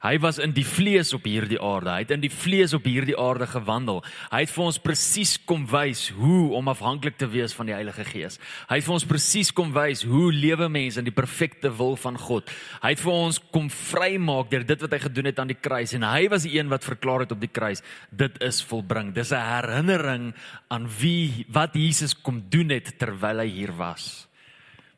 [0.00, 1.90] Hy was in die vlees op hierdie aarde.
[1.92, 3.98] Hy het in die vlees op hierdie aarde gewandel.
[4.32, 8.06] Hy het vir ons presies kom wys hoe om afhanklik te wees van die Heilige
[8.08, 8.38] Gees.
[8.70, 12.16] Hy het vir ons presies kom wys hoe lewe mense in die perfekte wil van
[12.16, 12.48] God.
[12.80, 15.92] Hy het vir ons kom vrymaak deur dit wat hy gedoen het aan die kruis
[15.98, 19.12] en hy was die een wat verklaar het op die kruis dit is volbring.
[19.12, 20.32] Dis 'n herinnering
[20.70, 24.28] aan wie wat Jesus kom doen het terwyl hy hier was.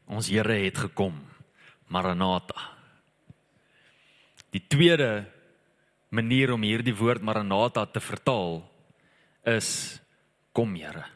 [0.07, 1.19] Ons Here het gekom.
[1.89, 2.72] Maranatha.
[4.53, 5.25] Die tweede
[6.13, 8.61] manier om hierdie woord Maranatha te vertaal
[9.49, 9.99] is
[10.53, 11.07] kom Here.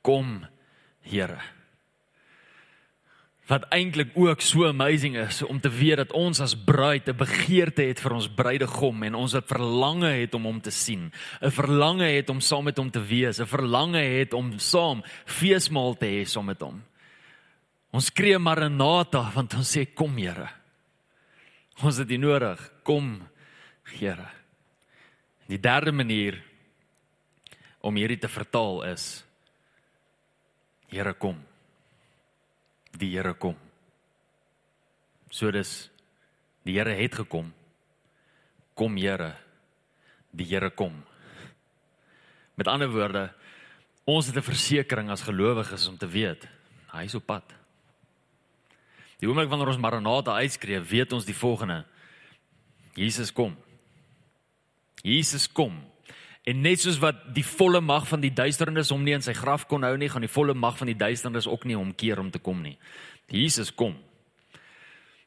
[0.00, 0.40] Kom
[1.04, 1.42] Here.
[3.46, 7.82] Wat eintlik ook so amazing is om te weet dat ons as bruid 'n begeerte
[7.82, 12.08] het vir ons bruidegom en ons 'n verlange het om hom te sien, 'n verlange
[12.16, 16.24] het om saam met hom te wees, 'n verlange het om saam feesmaal te hê
[16.24, 16.82] saam met hom.
[17.92, 20.48] Ons skree Maranatha want ons sê kom Here.
[21.84, 22.60] Ons het dit nodig.
[22.86, 23.20] Kom,
[23.86, 24.26] Here.
[25.46, 26.40] Die derde manier
[27.86, 29.24] om hierdie te vertaal is
[30.90, 31.38] Here kom.
[32.96, 33.54] Die Here kom.
[35.30, 35.90] So dis
[36.66, 37.52] die Here het gekom.
[38.74, 39.34] Kom Here.
[40.34, 40.98] Die Here kom.
[42.56, 43.28] Met ander woorde,
[44.04, 46.48] ons het 'n versekering as gelowiges om te weet
[46.92, 47.55] hy is op pad.
[49.20, 51.84] Die oomblik wanneer ons Maranatha uitskree, weet ons die volgende.
[52.96, 53.56] Jesus kom.
[55.04, 55.76] Jesus kom.
[56.46, 59.66] En net soos wat die volle mag van die duisternis hom nie in sy graf
[59.66, 62.38] kon hou nie, gaan die volle mag van die duisternis ook nie omkeer om te
[62.38, 62.76] kom nie.
[63.32, 63.96] Jesus kom.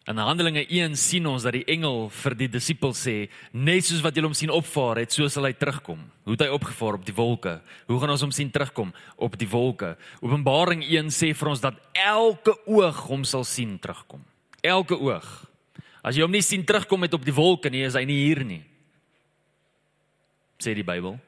[0.08, 4.16] In Handelinge 1 sien ons dat die engel vir die disippels sê, net soos wat
[4.16, 6.00] julle hom sien opvaar het, so sal hy terugkom.
[6.26, 7.58] Hoe het hy opgevaar op die wolke?
[7.90, 9.94] Hoe gaan ons hom sien terugkom op die wolke?
[10.24, 14.24] Openbaring 1 sê vir ons dat elke oog hom sal sien terugkom.
[14.66, 15.30] Elke oog.
[16.02, 18.46] As jy hom nie sien terugkom met op die wolke nie, is hy nie hier
[18.48, 18.64] nie.
[20.60, 21.20] Sê die Bybel.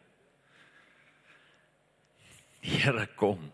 [2.62, 3.52] Die Here kom.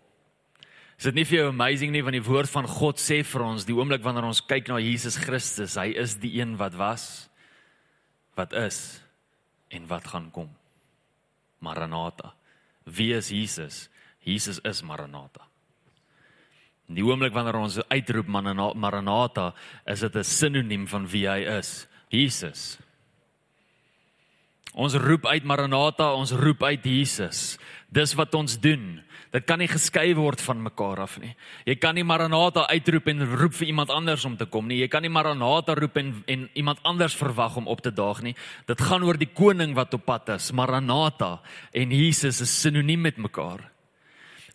[0.97, 3.67] Is dit nie vir jou amazing nie want die woord van God sê vir ons
[3.67, 7.27] die oomblik wanneer ons kyk na Jesus Christus, hy is die een wat was,
[8.37, 8.99] wat is
[9.69, 10.49] en wat gaan kom.
[11.61, 12.33] Maranatha.
[12.85, 13.87] Wie is Jesus?
[14.25, 15.45] Jesus is Maranatha.
[16.87, 19.53] Die oomblik wanneer ons uitroep Maranatha,
[19.85, 21.87] is dit 'n sinoniem van wie hy is.
[22.09, 22.79] Jesus.
[24.77, 27.57] Ons roep uit Maranatha, ons roep uit Jesus.
[27.89, 28.99] Dis wat ons doen.
[29.33, 31.33] Dit kan nie geskei word van mekaar af nie.
[31.65, 34.77] Jy kan nie Maranatha uitroep en roep vir iemand anders om te kom nie.
[34.83, 38.35] Jy kan nie Maranatha roep en en iemand anders verwag om op te daag nie.
[38.69, 40.51] Dit gaan oor die koning wat op pad is.
[40.53, 41.39] Maranatha
[41.73, 43.65] en Jesus is sinoniem met mekaar.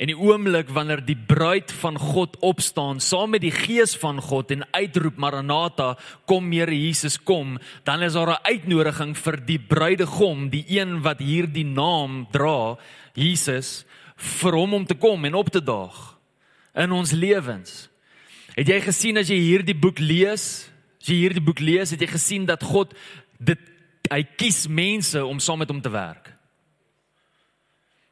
[0.03, 4.51] En die oomblik wanneer die bruid van God opstaan saam met die gees van God
[4.51, 5.93] en uitroep Maranatha,
[6.27, 7.55] kom Here Jesus kom,
[7.87, 12.77] dan is daar 'n uitnodiging vir die bruidegom, die een wat hierdie naam dra,
[13.15, 13.85] Jesus,
[14.17, 16.19] vir hom om te kom en op te daag
[16.75, 17.89] in ons lewens.
[18.57, 20.69] Het jy gesien as jy hierdie boek lees,
[21.01, 22.95] as jy hierdie boek lees, het jy gesien dat God
[23.39, 23.59] dit
[24.11, 26.35] hy kies mense om saam met hom te werk.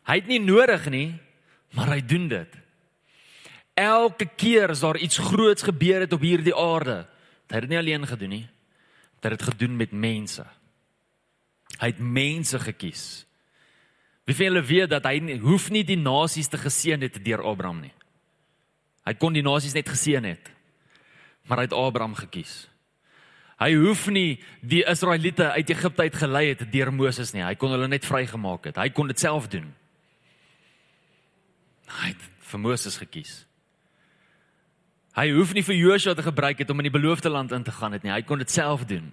[0.06, 1.18] Hy het nie nodig nie,
[1.76, 2.56] maar hy doen dit.
[3.78, 7.04] Elke keer as daar iets groots gebeur het op hierdie aarde,
[7.50, 8.46] hy het dit nie alleen gedoen nie.
[9.20, 10.44] Hy het dit gedoen met mense.
[11.80, 13.04] Hy het mense gekies.
[14.28, 17.42] Wie van julle weet dat hy nie, hoef nie die nasies te geseën het deur
[17.42, 17.94] Abraham nie.
[19.08, 20.50] Hy kon die nasies net geseën het.
[21.48, 22.68] Maar hy het Abraham gekies.
[23.60, 27.42] Hy hoef nie die Israeliete uit Egipte uit gelei het deur Moses nie.
[27.44, 28.78] Hy kon hulle net vrygemaak het.
[28.80, 29.68] Hy kon dit self doen.
[31.98, 33.32] Hy het vir Moses gekies.
[35.18, 37.74] Hy hoef nie vir Joshua te gebruik het om in die beloofde land in te
[37.74, 38.12] gaan het nie.
[38.14, 39.10] Hy kon dit self doen.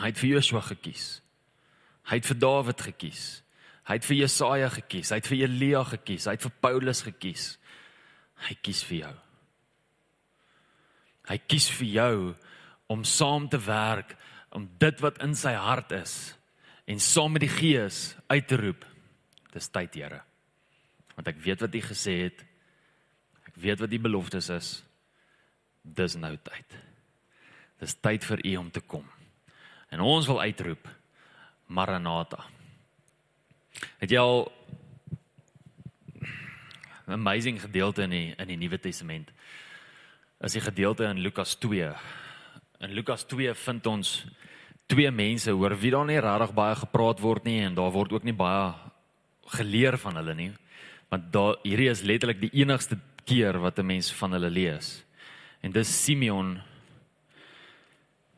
[0.00, 1.20] Hy het vir Joshua gekies.
[2.08, 3.24] Hy het vir Dawid gekies.
[3.86, 5.12] Hy het vir Jesaja gekies.
[5.12, 6.26] Hy het vir Elia gekies.
[6.26, 7.46] Hy het vir Paulus gekies.
[8.48, 9.14] Hy kies vir jou.
[11.26, 12.16] Hy kies vir jou
[12.92, 14.14] om saam te werk
[14.56, 16.14] om dit wat in sy hart is
[16.86, 18.86] en saam met die Gees uit te roep.
[19.52, 20.25] Dis tyd, Here
[21.16, 22.44] want ek weet wat U gesê het.
[23.48, 24.68] Ek weet wat die beloftes is.
[25.82, 26.76] Dis nou tyd.
[27.80, 29.06] Dis tyd vir U om te kom.
[29.92, 30.88] En ons wil uitroep
[31.66, 32.44] Maranatha.
[34.00, 34.52] Het jy al
[37.06, 39.30] 'n amazing gedeelte in die in die Nuwe Testament?
[40.40, 41.94] As die gedeelte in Lukas 2.
[42.80, 44.26] In Lukas 2 vind ons
[44.86, 48.24] twee mense oor wie daar nie regtig baie gepraat word nie en daar word ook
[48.24, 48.74] nie baie
[49.46, 50.52] geleer van hulle nie
[51.08, 55.04] want daar hierdie is letterlik die enigste keer wat 'n mens van hulle lees.
[55.60, 56.62] En dis Simeon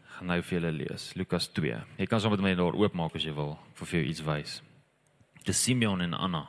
[0.06, 1.84] gaan nou vir julle lees Lukas 2.
[1.98, 4.62] Jy kan sommer met my daar oopmaak as jy wil vir vir iets wys.
[5.44, 6.48] Dis Simeon en Anna.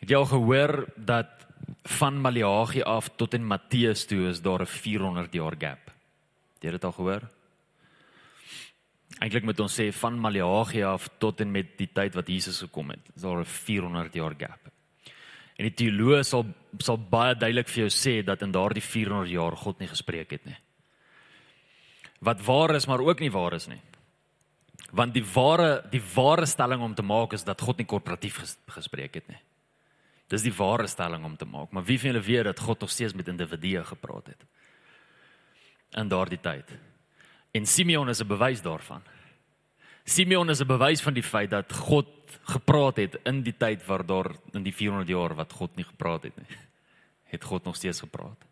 [0.00, 1.46] Het jy al gehoor dat
[1.98, 5.90] van Maleagi af tot in Matteus toe is daar 'n 400 jaar gap?
[6.54, 7.35] Het jy dit al gehoor?
[9.16, 12.90] Eintlik moet ons sê van Maleagi af tot en met die tyd wat Jesus gekom
[12.92, 14.60] het, is daar 'n 400 jaar gap.
[15.56, 16.44] En die teoloë sal
[16.78, 20.44] sal baie duidelik vir jou sê dat in daardie 400 jaar God nie gespreek het
[20.44, 20.56] nie.
[22.20, 23.80] Wat waar is, maar ook nie waar is nie.
[24.92, 28.56] Want die ware die ware stelling om te maak is dat God nie korporatief ges,
[28.68, 29.40] gespreek het nie.
[30.28, 32.90] Dis die ware stelling om te maak, maar wie van julle weet dat God nog
[32.90, 34.44] steeds met individue gepraat het?
[35.96, 36.70] In daardie tyd.
[37.56, 39.02] En Simeon is 'n bewys daarvan.
[40.04, 42.06] Simeon is 'n bewys van die feit dat God
[42.42, 46.22] gepraat het in die tyd waar daar in die 400 jaar wat God nie gepraat
[46.22, 46.56] het nie.
[47.24, 48.44] Het God nog steeds gepraat.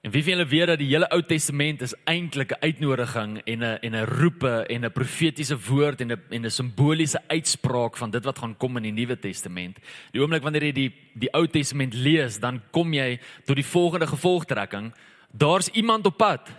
[0.00, 3.58] En wie van julle weet dat die hele Ou Testament is eintlik 'n uitnodiging en
[3.58, 8.10] 'n en 'n roepe en 'n profetiese woord en 'n en 'n simboliese uitspraak van
[8.10, 9.78] dit wat gaan kom in die Nuwe Testament.
[10.12, 14.06] Die oomblik wanneer jy die die Ou Testament lees, dan kom jy tot die volgende
[14.06, 14.94] gevolgtrekking.
[15.30, 16.50] Daar's iemand op pad.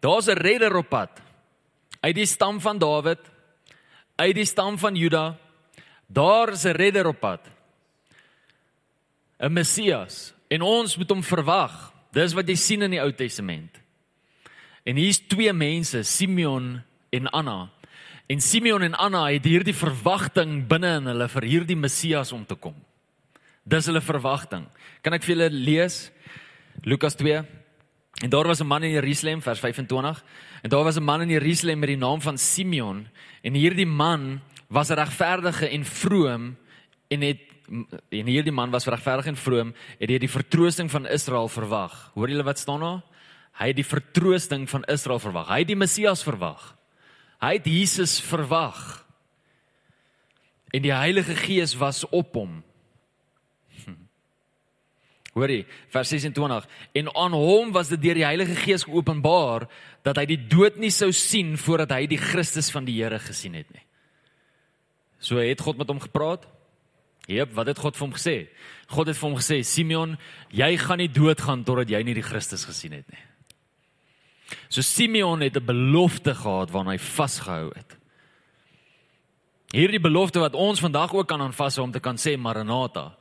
[0.00, 1.10] Daar's 'n redder op pad.
[2.00, 3.20] Uit die stam van Dawid,
[4.16, 5.36] uit die stam van Juda.
[6.06, 7.40] Daar's 'n redder op pad.
[9.38, 11.92] 'n Messias en ons moet hom verwag.
[12.12, 13.80] Dis wat jy sien in die Ou Testament.
[14.84, 17.68] En hier's twee mense, Simeon en Anna.
[18.26, 22.54] En Simeon en Anna het hierdie verwagting binne in hulle vir hierdie Messias om te
[22.54, 22.74] kom.
[23.62, 24.66] Dis hulle verwagting.
[25.02, 26.10] Kan ek vir julle lees
[26.82, 27.59] Lukas 2
[28.20, 30.24] En daar was 'n man in Jerusalem vers 25
[30.62, 33.08] en daar was 'n man in Jerusalem met die naam van Simeon
[33.42, 36.56] en hierdie man was regverdige en vroom
[37.08, 37.38] en het
[38.08, 42.10] en hierdie man was regverdig en vroom het hy die vertroosting van Israel verwag.
[42.14, 43.02] Hoor julle wat staan daar?
[43.60, 45.48] Hy het die vertroosting van Israel verwag.
[45.48, 46.76] Hy het die Messias verwag.
[47.40, 49.06] Hy het Jesus verwag.
[50.70, 52.62] En die Heilige Gees was op hom.
[55.32, 56.66] Hoorie, vers 26.
[56.98, 59.68] En aan hom was dit deur die Heilige Gees geopenbaar
[60.02, 63.54] dat hy die dood nie sou sien voordat hy die Christus van die Here gesien
[63.54, 63.84] het nie.
[65.22, 66.48] So het God met hom gepraat.
[67.30, 68.36] Jep, wat het God vir hom gesê?
[68.90, 70.16] God het vir hom gesê: "Simeon,
[70.50, 73.22] jy gaan nie doodgaan totdat jy nie die Christus gesien het nie."
[74.68, 77.96] So Simeon het 'n belofte gehad waarna hy vasgehou het.
[79.70, 83.19] Hierdie belofte wat ons vandag ook kan aanvashou om te kan sê Maranatha.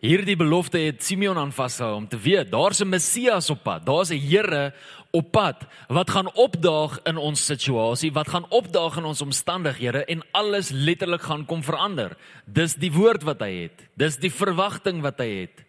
[0.00, 3.84] Hierdie belofte het Simeon aan vasgehou om te weet daar's 'n Messias op pad.
[3.86, 4.72] Daar's 'n Here
[5.10, 10.22] op pad wat gaan opdaag in ons situasie, wat gaan opdaag in ons omstandighede en
[10.30, 12.16] alles letterlik gaan kom verander.
[12.44, 13.88] Dis die woord wat hy het.
[13.94, 15.64] Dis die verwagting wat hy het.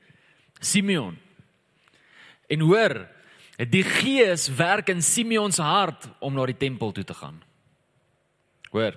[0.59, 1.17] Simeon.
[2.47, 3.07] En hoor,
[3.57, 7.43] die Gees werk in Simeon se hart om na die tempel toe te gaan.
[8.69, 8.95] Hoor.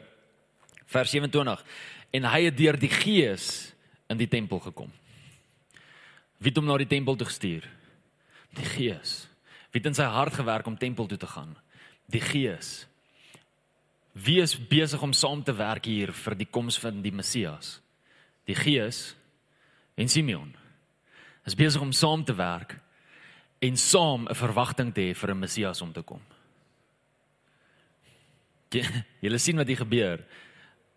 [0.87, 1.65] Vers 27.
[2.11, 3.75] En hy het deur die Gees
[4.07, 4.91] in die tempel gekom.
[6.45, 7.65] Wie het hom na die tempel toe gestuur?
[8.53, 9.23] Die Gees.
[9.73, 11.55] Wie het in sy hart gewerk om tempel toe te gaan?
[12.13, 12.85] Die Gees.
[14.13, 17.79] Wie is besig om saam te werk hier vir die koms van die Messias?
[18.45, 19.15] Die Gees
[19.97, 20.53] en Simeon.
[21.49, 22.77] Is besig om saam te werk
[23.65, 26.21] en saam 'n verwagting te hê vir 'n Messias om te kom.
[29.23, 30.21] Jy sien wat hier gebeur.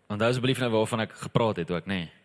[0.08, 2.04] Onthou asseblief nou waarvan ek gepraat het ook, nê?
[2.04, 2.17] Nee.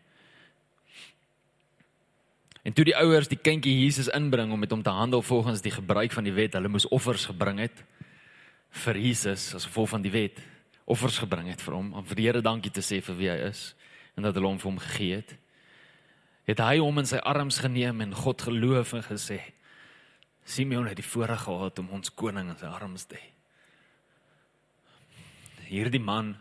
[2.64, 5.74] En toe die ouers die kindjie Jesus inbring om met hom te handel volgens die
[5.74, 7.84] gebruik van die wet, hulle moes offers gebring het
[8.84, 10.40] vir Jesus as gevolg van die wet.
[10.90, 13.40] Offers gebring het vir hom om vir die Here dankie te sê vir wie hy
[13.50, 13.74] is
[14.16, 15.36] en dat hulle hom vir hom gegee het.
[16.48, 19.40] Het hy hom in sy arms geneem en God geloof en gesê:
[20.44, 23.30] Simeon het die voorreg gehad om ons koning in sy arms te hê.
[25.68, 26.36] Hierdie man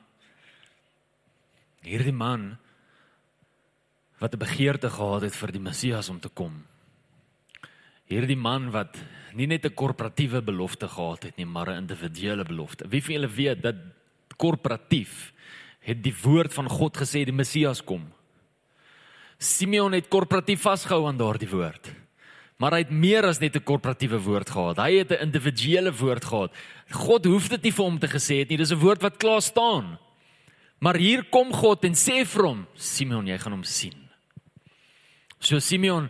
[1.82, 2.56] hierdie man
[4.22, 6.62] wat 'n begeerte gehad het vir die Messias om te kom.
[8.06, 8.96] Hierdie man wat
[9.34, 12.88] nie net 'n korporatiewe belofte gehad het nie, maar 'n individuele belofte.
[12.88, 13.76] Wie van julle weet dat
[14.36, 15.32] korporatief
[15.80, 18.12] het die woord van God gesê die Messias kom.
[19.38, 21.90] Simeon het korporatief vasgehou aan daardie woord.
[22.56, 24.76] Maar hy het meer as net 'n korporatiewe woord gehad.
[24.76, 26.52] Hy het 'n individuele woord gehad.
[26.90, 28.58] God hoef dit nie vir hom te gesê het nie.
[28.58, 29.98] Dis 'n woord wat klaar staan.
[30.78, 34.01] Maar hier kom God en sê vir hom: "Simeon, jy gaan hom sien."
[35.42, 36.06] So Simeon,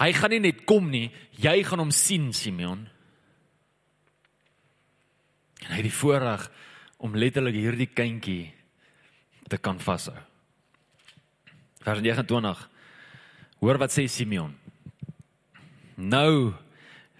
[0.00, 2.86] hy gaan nie net kom nie, jy gaan hom sien Simeon.
[5.62, 6.48] En hy het die voorreg
[7.04, 8.46] om letterlik hierdie kindjie
[9.52, 10.16] te kan vashou.
[11.82, 12.62] Vers 29.
[13.60, 14.54] Hoor wat sê Simeon.
[16.00, 16.54] Nou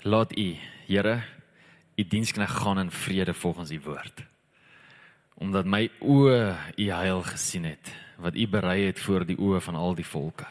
[0.02, 0.48] laat u,
[0.88, 1.22] Here,
[1.96, 4.24] u diensknegt gaan in vrede volgens u woord.
[5.34, 6.40] Omdat my oë
[6.76, 7.92] u heil gesien het
[8.22, 10.46] wat u berei het voor die oë van al die volke.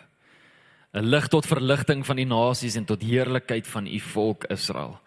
[0.94, 5.00] 'n lig tot verligting van die nasies en tot heerlikheid van u volk Israel.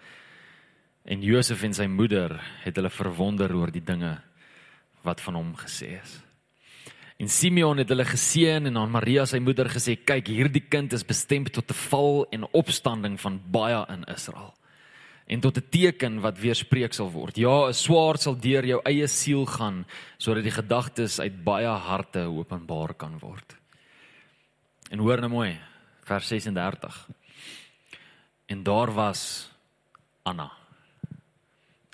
[1.04, 4.16] En Josef en sy moeder het hulle verwonder oor die dinge
[5.04, 6.20] wat van hom gesê is.
[7.20, 11.04] En Simeon het hulle geseën en aan Maria sy moeder gesê: "Kyk, hierdie kind is
[11.04, 14.54] bestem tot 'n val en opstanding van baie in Israel."
[15.26, 17.36] En tot 'n teken wat weerspreek sal word.
[17.36, 19.86] Ja, 'n swaard sal deur jou eie siel gaan
[20.18, 23.56] sodat die gedagtes uit baie harte openbaar kan word.
[24.90, 25.58] En hoor nou mooi,
[26.04, 27.08] vers 36.
[28.46, 29.50] En daar was
[30.22, 30.52] Anna.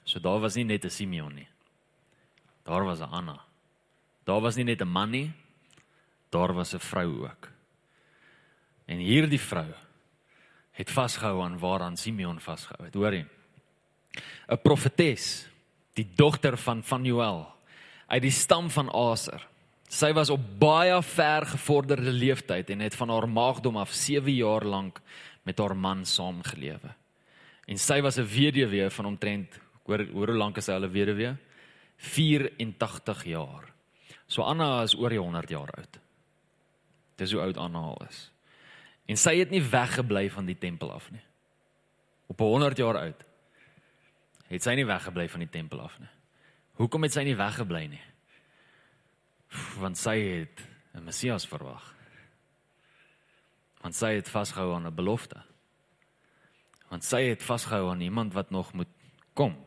[0.05, 1.49] So daar was nie net 'n Simeon nie.
[2.63, 3.41] Daar was 'n Anna.
[4.25, 5.33] Daar was nie net 'n man nie.
[6.29, 7.49] Daar was 'n vrou ook.
[8.85, 9.75] En hierdie vrou
[10.71, 12.95] het vasgehou aan waaraan Simeon vasgehou het.
[12.95, 13.27] Hoor jy?
[14.49, 15.49] 'n Profetes,
[15.95, 17.47] die dogter van Vanuel
[18.07, 19.50] uit die stam van Aser.
[19.91, 24.63] Sy was op baie ver gevorderde leeftyd en het van haar maagdom af 7 jaar
[24.65, 25.01] lank
[25.43, 26.95] met haar man saamgelewe.
[27.67, 31.37] En sy was 'n weduwee van omtrent hoor hoe lank is sy al 'n weduwee?
[31.97, 33.73] 84 jaar.
[34.27, 35.99] So Anna is oor die 100 jaar oud.
[37.17, 38.31] Dis hoe oud Anna al is.
[39.07, 41.23] En sy het nie weggebly van die tempel af nie.
[42.27, 43.25] Op 100 jaar oud
[44.49, 46.09] het sy nie weggebly van die tempel af nie.
[46.73, 48.10] Hoekom het sy nie weggebly nie?
[49.79, 51.95] Want sy het 'n Messias verwag.
[53.81, 55.43] Want sy het vasgehou aan 'n belofte.
[56.89, 58.89] Want sy het vasgehou aan iemand wat nog moet
[59.33, 59.67] kom.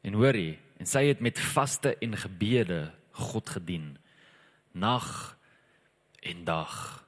[0.00, 3.98] En hoor jy, en sy het met vaste en gebede God gedien
[4.72, 5.38] nag
[6.20, 7.04] en dag.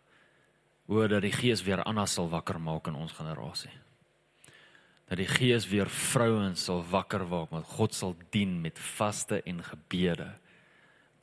[0.86, 3.72] Oor dat die Gees weer Anna sal wakker maak in ons generasie.
[5.08, 9.62] Dat die Gees weer vrouens sal wakker maak wat God sal dien met vaste en
[9.64, 10.34] gebede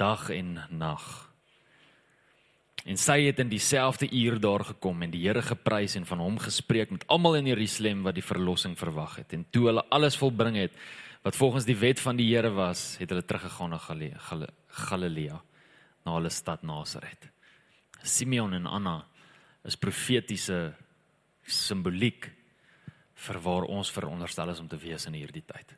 [0.01, 1.05] dag en nag.
[2.81, 6.39] En sy het in dieselfde uur daar gekom en die Here geprys en van hom
[6.41, 9.35] gespreek met almal in Jerusalem wat die verlossing verwag het.
[9.37, 10.77] En toe hulle alles volbring het
[11.21, 14.49] wat volgens die wet van die Here was, het hulle teruggegaan na Galilea,
[14.89, 15.41] Galilea
[16.05, 17.29] na hulle stad Nasaret.
[18.01, 18.97] Simeon en Anna
[19.63, 20.71] is profetiese
[21.45, 22.31] simboliek
[23.27, 25.75] vir waar ons veronderstel is om te wees in hierdie tyd.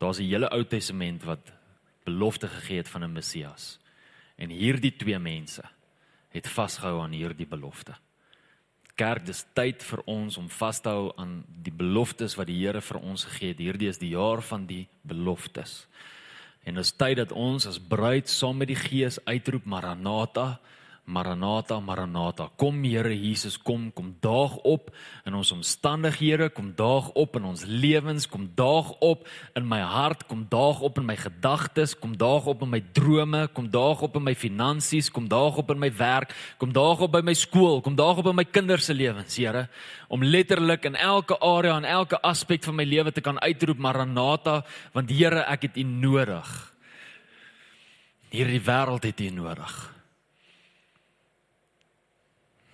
[0.00, 1.52] Daar's 'n hele Ou Testament wat
[2.04, 3.78] belofte gegee het van 'n Messias.
[4.36, 5.62] En hierdie twee mense
[6.28, 7.94] het vasgehou aan hierdie belofte.
[8.94, 12.80] Kerk, dis tyd vir ons om vas te hou aan die beloftes wat die Here
[12.80, 13.58] vir ons gegee het.
[13.58, 15.86] Hierdie is die jaar van die beloftes.
[16.64, 20.60] En dit is tyd dat ons as bruid saam met die Gees uitroep Maranatha,
[21.04, 22.48] Maranatha, Maranatha.
[22.56, 24.92] Kom Here Jesus, kom, kom daag op
[25.26, 29.26] in ons omstandighede, kom daag op in ons lewens, kom daag op
[29.58, 33.48] in my hart, kom daag op in my gedagtes, kom daag op in my drome,
[33.52, 37.12] kom daag op in my finansies, kom daag op in my werk, kom daag op
[37.16, 39.66] by my skool, kom daag op in my kinders se lewens, Here,
[40.06, 44.60] om letterlik in elke area en elke aspek van my lewe te kan uitroep Maranatha,
[44.94, 46.52] want Here, ek het U nodig.
[48.30, 49.74] Hierdie wêreld het U nodig.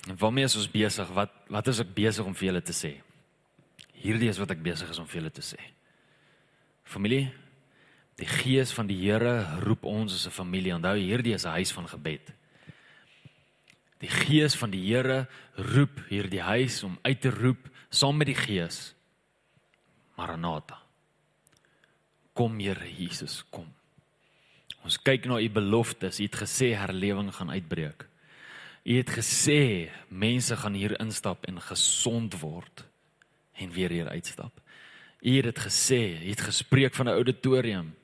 [0.08, 1.10] En waarmee is ons besig?
[1.12, 2.94] Wat wat is ek besig om vir julle te sê?
[4.00, 5.58] Hierdie is wat ek besig is om vir julle te sê.
[6.88, 7.28] Familie,
[8.16, 10.74] die gees van die Here roep ons as 'n familie.
[10.74, 12.32] Onthou, hierdie is 'n huis van gebed.
[14.00, 18.38] Die gees van die Here roep hierdie huis om uit te roep saam met die
[18.38, 18.94] gees.
[20.16, 20.78] Maranatha.
[22.32, 23.74] Kom Here Jesus, kom.
[24.84, 26.20] Ons kyk na u beloftes.
[26.20, 28.07] U het gesê herlewing gaan uitbreek.
[28.84, 32.84] U het gesê mense gaan hier instap en gesond word
[33.58, 34.52] en weer hier uitstap.
[35.20, 37.94] U het dit gesê, u het gespreek van 'n auditorium.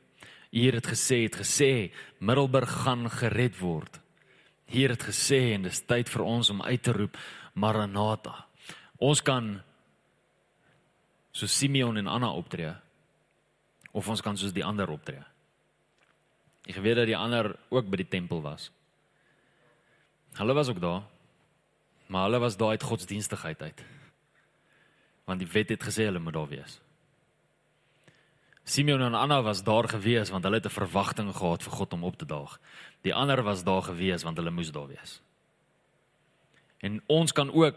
[0.50, 4.00] U het dit gesê, het gesê Middelburg gaan gered word.
[4.66, 7.16] Hier het gesê en dis tyd vir ons om uit te roep
[7.52, 8.46] Maranatha.
[8.98, 9.62] Ons kan
[11.32, 12.74] so Simeon en Anna optree
[13.92, 15.22] of ons kan soos die ander optree.
[16.66, 18.70] Ek weet dat die ander ook by die tempel was.
[20.35, 21.03] Hulle was ook daar.
[22.07, 23.85] Maar hulle was daar uit godsdienstigheid uit.
[25.24, 26.80] Want die wet het gesê hulle moet daar wees.
[28.64, 32.05] Simeon en Anna was daar gewees want hulle het 'n verwagting gehad vir God om
[32.05, 32.61] op te daag.
[33.01, 35.20] Die ander was daar gewees want hulle moes daar wees.
[36.78, 37.74] En ons kan ook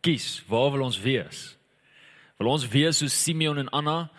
[0.00, 1.56] kies waar wil ons wees?
[2.36, 4.10] Wil ons wees soos Simeon en Anna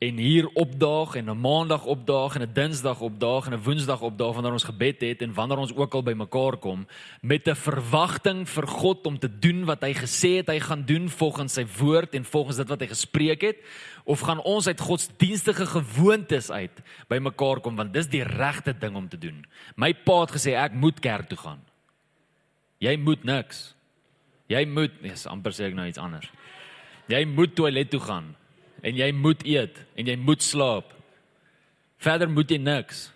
[0.00, 4.32] en hier opdaag en 'n maandag opdaag en 'n dinsdag opdaag en 'n woensdag opdaag
[4.32, 6.86] wanneer ons gebed het en wanneer ons ook al by mekaar kom
[7.20, 11.08] met 'n verwagting vir God om te doen wat hy gesê het hy gaan doen
[11.08, 13.56] volgens sy woord en volgens dit wat hy gespreek het
[14.04, 18.96] of gaan ons uit godsdienstige gewoontes uit by mekaar kom want dis die regte ding
[18.96, 19.46] om te doen.
[19.76, 21.60] My pa het gesê ek moet kerk toe gaan.
[22.78, 23.74] Jy moet niks.
[24.46, 26.30] Jy moet, nee, amper sê ek nou iets anders.
[27.06, 28.36] Jy moet toilet toe gaan
[28.82, 30.94] en jy moet eet en jy moet slaap.
[32.00, 33.10] Verder moet jy niks.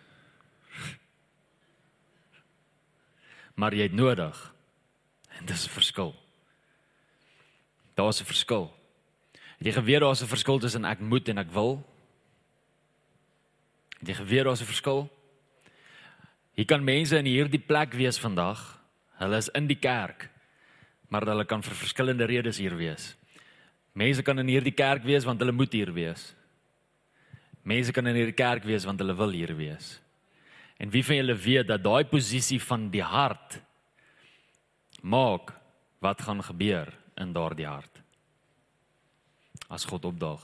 [3.54, 4.54] Maar jy het nodig.
[5.38, 6.14] En dis 'n verskil.
[7.94, 8.74] Daar's 'n verskil.
[9.58, 11.86] Het jy geweet daar's 'n verskil tussen ek moet en ek wil?
[13.98, 15.10] Het jy geweet daar's 'n verskil?
[16.54, 18.80] Hier kan mense in hierdie plek wees vandag.
[19.18, 20.30] Hulle is in die kerk,
[21.08, 23.16] maar hulle kan vir verskillende redes hier wees.
[23.94, 26.32] Mense kan in hierdie kerk wees want hulle moet hier wees.
[27.62, 29.94] Mense kan in hierdie kerk wees want hulle wil hier wees.
[30.82, 33.60] En wie van julle weet dat daai posisie van die hart
[35.02, 35.52] maak
[36.02, 36.90] wat gaan gebeur
[37.20, 38.02] in daardie hart?
[39.70, 40.42] As God opdaag,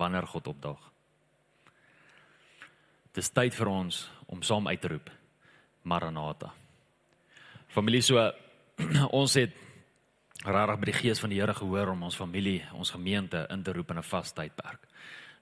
[0.00, 0.80] wanneer God opdaag.
[3.12, 5.10] Dis tyd vir ons om saam uit te roep
[5.82, 6.54] Maranatha.
[7.68, 8.22] Familie so
[9.20, 9.52] ons het
[10.44, 13.72] rarig by die gees van die Here gehoor om ons familie, ons gemeente in te
[13.72, 14.86] roep in 'n vas tydperk.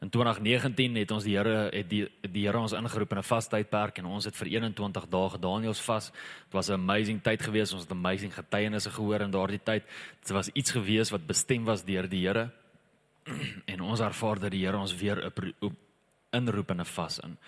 [0.00, 3.48] In 2019 het ons die Here het die die Here ons ingeroep in 'n vas
[3.48, 6.10] tydperk en ons het vir 21 dae Daniels vas.
[6.10, 7.72] Dit was 'n amazing tyd geweest.
[7.72, 9.84] Ons het amazing getuienisse gehoor in daardie tyd.
[10.20, 12.50] Dit was iets geweest wat bestem was deur die Here.
[13.66, 15.72] En ons ervaar dat die Here ons weer op
[16.30, 17.38] inroep in 'n vas in.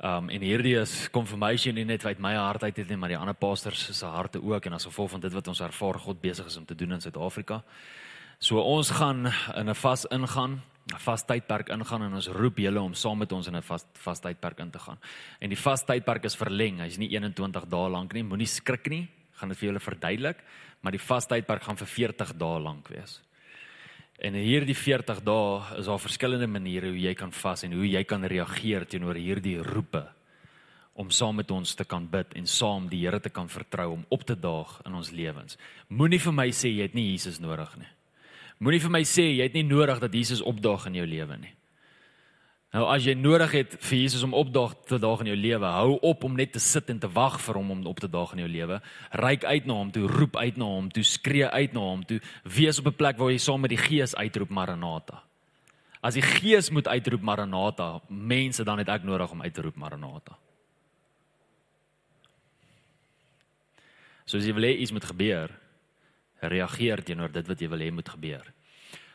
[0.00, 3.36] Um en hierdie is confirmation nie net uit my hart uit nie, maar die ander
[3.36, 6.56] pastors se harte ook en as gevolg van dit wat ons ervaar God besig is
[6.56, 7.60] om te doen in Suid-Afrika.
[8.40, 9.26] So ons gaan
[9.56, 10.62] in 'n vas ingaan,
[10.94, 13.84] 'n vas tydperk ingaan en ons roep julle om saam met ons in 'n vas
[13.92, 14.98] vas tydperk in te gaan.
[15.38, 16.78] En die vas tydperk is verleng.
[16.78, 18.22] Hy's nie 21 dae lank nie.
[18.22, 19.08] Moenie skrik nie.
[19.32, 20.36] Gaan dit vir julle verduidelik,
[20.80, 23.20] maar die vas tydperk gaan vir 40 dae lank wees.
[24.20, 28.02] En hierdie 40 dae is daar verskillende maniere hoe jy kan vas en hoe jy
[28.04, 30.02] kan reageer teenoor hierdie roepe
[31.00, 34.02] om saam met ons te kan bid en saam die Here te kan vertrou om
[34.12, 35.56] op te daag in ons lewens.
[35.88, 37.88] Moenie vir my sê jy het nie Jesus nodig nie.
[38.60, 41.54] Moenie vir my sê jy het nie nodig dat Jesus opdaag in jou lewe nie.
[42.70, 45.96] Nou as jy nodig het vir Jesus om opdaag te daag in jou lewe, hou
[46.06, 48.44] op om net te sit en te wag vir hom om op te daag in
[48.44, 48.78] jou lewe.
[49.18, 52.20] Ryk uit na hom toe, roep uit na hom toe, skree uit na hom toe,
[52.46, 55.22] wees op 'n plek waar jy saam met die Gees uitroep Maranatha.
[56.00, 59.76] As die Gees moet uitroep Maranatha, mense dan het ek nodig om uit te roep
[59.76, 60.38] Maranatha.
[64.24, 65.50] So as jy wil hê iets moet gebeur,
[66.40, 68.46] reageer teenoor dit wat jy wil hê moet gebeur.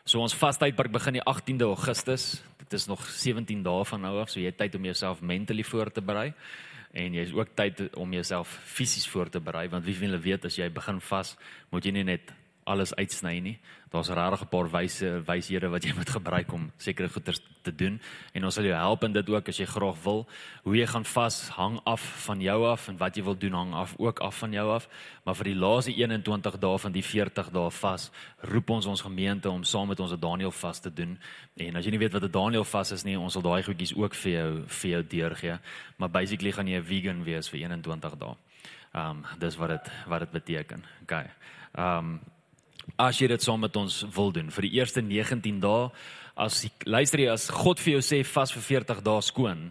[0.06, 2.36] So ons vastydperk begin die 18de Augustus.
[2.60, 5.64] Dit is nog 17 dae van nou af, so jy het tyd om jouself mentally
[5.66, 6.28] voor te berei
[6.96, 10.46] en jy is ook tyd om jouself fisies voor te berei want wie wil weet
[10.46, 11.34] as jy begin vas,
[11.74, 12.30] moet jy nie net
[12.66, 13.58] alles uitsny nie.
[13.90, 18.00] Daar's regtig 'n paar wyse wyshede wat jy moet gebruik om sekere goeders te doen
[18.32, 20.26] en ons sal jou help in dit ook as jy graag wil.
[20.62, 23.74] Hoe jy gaan vas hang af van jou af en wat jy wil doen hang
[23.74, 24.88] af ook af van jou af.
[25.24, 28.10] Maar vir die laaste 21 dae van die 40 dae vas,
[28.40, 31.18] roep ons ons gemeente om saam met ons 'n Daniel vas te doen.
[31.56, 33.96] En as jy nie weet wat 'n Daniel vas is nie, ons sal daai goedjies
[33.96, 35.58] ook vir jou vir jou deurgee.
[35.96, 38.34] Maar basically gaan jy 'n vegan wees vir 21 dae.
[38.96, 40.84] Ehm um, dis wat dit wat dit beteken.
[41.02, 41.26] Okay.
[41.74, 42.20] Ehm um,
[42.94, 44.50] as jy dit saam met ons wil doen.
[44.54, 45.90] Vir die eerste 19 dae
[46.36, 49.66] as jy, luister jy as God vir jou sê vas vir 40 dae skoon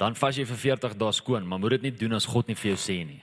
[0.00, 2.58] dan vas jy vir 40 dae skoon maar moet dit nie doen as God nie
[2.58, 3.20] vir jou sê nie.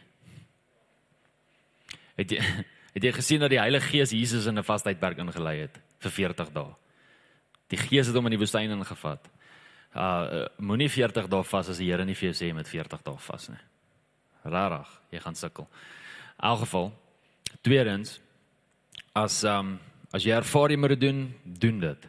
[2.20, 2.44] Het jy
[2.96, 6.54] het jy gesien dat die Heilige Gees Jesus in 'n vastydperk ingelei het vir 40
[6.56, 6.74] dae?
[7.70, 9.30] Die Gees het hom in die woestyn ingevat.
[9.94, 13.18] Uh moenie 40 dae vas as die Here nie vir jou sê met 40 dae
[13.18, 13.64] vas nie.
[14.44, 15.68] Rarig jy gaan sukkel.
[16.40, 16.94] In elk geval
[17.62, 18.20] tweedens
[19.14, 19.80] as um
[20.14, 22.08] as jy ervaar jy moet dit doen, doen dit.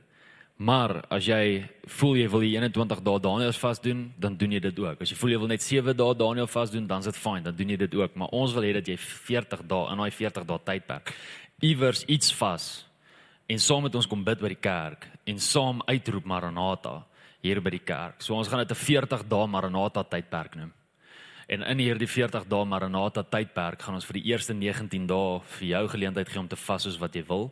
[0.57, 4.61] Maar as jy voel jy wil die 21 dae Daniel vas doen, dan doen jy
[4.61, 5.01] dit ook.
[5.01, 7.43] As jy voel jy wil net 7 dae Daniel vas doen, dan is dit fyn,
[7.45, 8.17] dan doen jy dit ook.
[8.17, 11.15] Maar ons wil hê dat jy 40 dae in daai 40 dae tydperk
[11.61, 12.67] iewers iets vas
[13.51, 17.01] en saam met ons kom bid by die kerk en saam uitroep Maranatha
[17.45, 18.21] hier by die kerk.
[18.21, 20.73] So ons gaan dit 'n 40 dae Maranatha tydperk noem.
[21.51, 25.65] En in hierdie 40 dae Maranatha tydperk gaan ons vir die eerste 19 dae vir
[25.67, 27.49] jou geleentheid gee om te vas soos wat jy wil.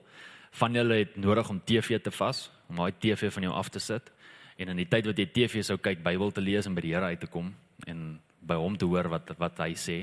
[0.60, 3.82] Van julle het nodig om TV te vas, om daai TV van jou af te
[3.82, 4.12] sit
[4.58, 6.94] en in die tyd wat jy TV sou kyk, Bybel te lees en by die
[6.94, 7.50] Here uit te kom
[7.90, 8.06] en
[8.38, 9.98] by hom te hoor wat wat hy sê.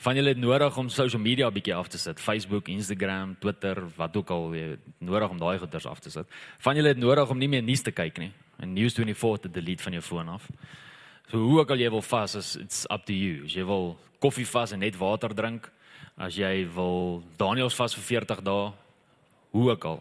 [0.00, 3.84] Van julle het nodig om social media 'n bietjie af te sit, Facebook, Instagram, Twitter,
[3.96, 6.26] wat ook al jy nodig om daai goeders af te sit.
[6.58, 9.82] Van julle het nodig om nie meer nuus te kyk nie en News24 te delete
[9.82, 10.48] van jou foon af.
[11.28, 13.44] So hoe ook al jy wil vas is it's up to you.
[13.44, 13.90] As jy wil
[14.22, 15.66] koffie vas en net water drink,
[16.16, 18.70] as jy wil Daniels vas vir 40 dae,
[19.52, 20.00] hoe ook al.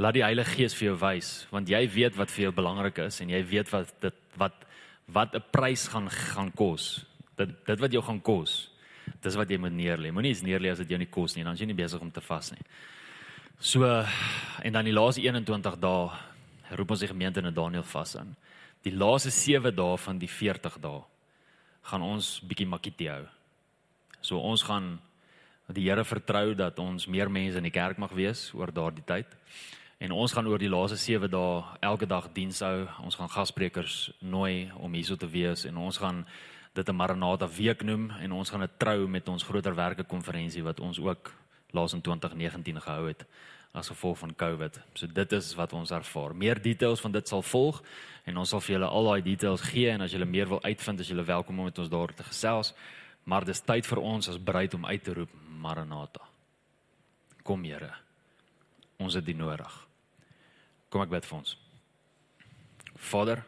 [0.00, 3.18] Laat die Heilige Gees vir jou wys, want jy weet wat vir jou belangrik is
[3.20, 4.66] en jy weet wat dit wat
[5.10, 7.04] wat 'n prys gaan gaan kos.
[7.36, 8.70] Dit dit wat jou gaan kos.
[9.22, 10.12] Dis wat jy moet neerlê.
[10.12, 12.10] Moenie eens neerlê as dit jou nie kos nie, dan is jy nie besig om
[12.10, 12.62] te vas nie.
[13.58, 13.84] So
[14.62, 16.10] en dan die laaste 21 dae
[16.70, 18.36] roep ons die gemeente in Daniel vas aan
[18.82, 21.02] die laaste 7 dae van die 40 dae
[21.90, 23.24] gaan ons bietjie makkie hou.
[24.20, 24.98] So ons gaan
[25.70, 29.26] die Here vertrou dat ons meer mense in die kerk mag wees oor daardie tyd.
[30.00, 32.88] En ons gaan oor die laaste 7 dae elke dag diens hou.
[33.04, 36.24] Ons gaan gassprekers nooi om hierso te wees en ons gaan
[36.74, 40.62] dit 'n Maranatha week noem en ons gaan dit trou met ons groter werke konferensie
[40.62, 41.32] wat ons ook
[41.72, 43.26] laas in 2019 gehou het
[43.72, 44.80] as gevolg van COVID.
[44.98, 46.34] So dit is wat ons ervaar.
[46.34, 47.82] Meer details van dit sal volg
[48.26, 51.00] en ons sal vir julle al daai details gee en as julle meer wil uitvind,
[51.00, 52.74] as julle welkom om met ons daar te gesels.
[53.24, 56.26] Maar dis tyd vir ons as bereid om uit te roep Maranatha.
[57.46, 57.92] Kom Here.
[58.98, 59.76] Ons het dit nodig.
[60.90, 61.56] Kom ek bid vir ons.
[63.10, 63.44] Vader,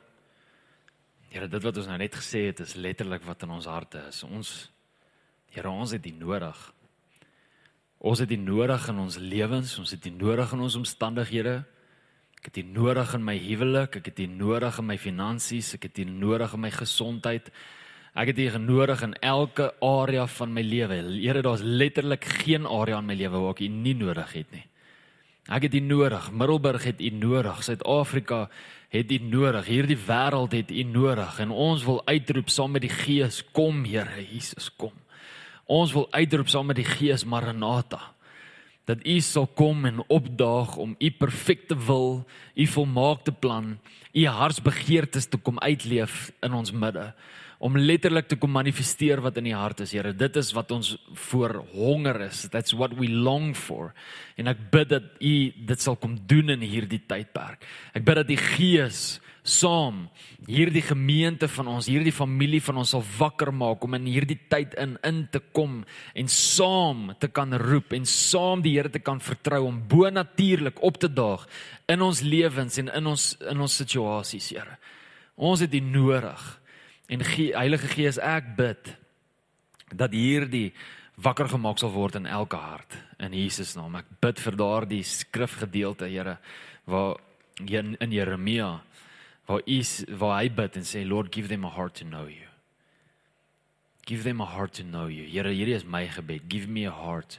[1.32, 4.20] Here, dit wat ons nou net gesê het is letterlik wat in ons harte is.
[4.28, 4.52] Ons
[5.52, 6.60] Here, ons het dit nodig.
[8.02, 11.60] Ons het dit nodig in ons lewens, ons het dit nodig in ons omstandighede.
[12.40, 15.86] Ek het dit nodig in my huwelik, ek het dit nodig in my finansies, ek
[15.86, 17.52] het dit nodig in my gesondheid.
[18.18, 20.98] Ek het dit nodig in elke area van my lewe.
[21.22, 24.64] Here, daar's letterlik geen area in my lewe waar ek dit nie nodig het nie.
[25.46, 26.26] Ek het dit nodig.
[26.34, 27.62] Middelburg het dit nodig.
[27.62, 28.48] Suid-Afrika
[28.90, 29.70] het dit nodig.
[29.70, 34.26] Hierdie wêreld het dit nodig en ons wil uitroep saam met die Gees, kom Here
[34.26, 34.92] Jesus, kom.
[35.72, 38.10] Ons wil uitroep saam met die Gees Maranatha
[38.90, 42.24] dat U sal kom en opdaag om U perfekte wil,
[42.58, 43.76] U volmaakte plan,
[44.12, 47.12] U hartsbegeertes te kom uitleef in ons midde
[47.62, 50.10] om letterlik te kom manifesteer wat in die hart is, Here.
[50.18, 50.96] Dit is wat ons
[51.28, 52.48] voor honger is.
[52.50, 53.92] That's what we long for.
[54.34, 55.34] En ek bid dat U
[55.70, 57.62] dit sal kom doen in hierdie tydperk.
[57.94, 60.04] Ek bid dat die Gees saam
[60.46, 64.76] hierdie gemeente van ons, hierdie familie van ons sal wakker maak om in hierdie tyd
[64.78, 65.80] in in te kom
[66.14, 70.98] en saam te kan roep en saam die Here te kan vertrou om bonatuurlik op
[71.02, 71.48] te daag
[71.90, 74.78] in ons lewens en in ons in ons situasies, Here.
[75.36, 76.42] Ons het dit nodig.
[77.10, 78.94] En Ge Heilige Gees, ek bid
[79.92, 80.70] dat hierdie
[81.22, 83.98] wakker gemaak sal word in elke hart in Jesus naam.
[83.98, 86.38] Ek bid vir daardie skrifgedeelte, Here,
[86.86, 87.18] waar
[87.58, 88.80] in, in Jeremia
[89.52, 92.48] waar is waar hy bid en sê Lord give them a heart to know you.
[94.08, 95.28] Give them a heart to know you.
[95.28, 96.48] Here hierdie is my gebed.
[96.48, 97.38] Give me a heart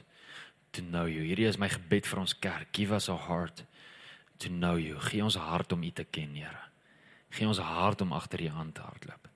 [0.72, 1.24] to know you.
[1.26, 2.70] Hierdie is my gebed vir ons kerk.
[2.72, 3.64] Give us a heart
[4.38, 4.96] to know you.
[5.10, 6.62] Gee ons hart om U te ken, Here.
[7.34, 9.28] Gee ons hart om agter U aan te hardloop.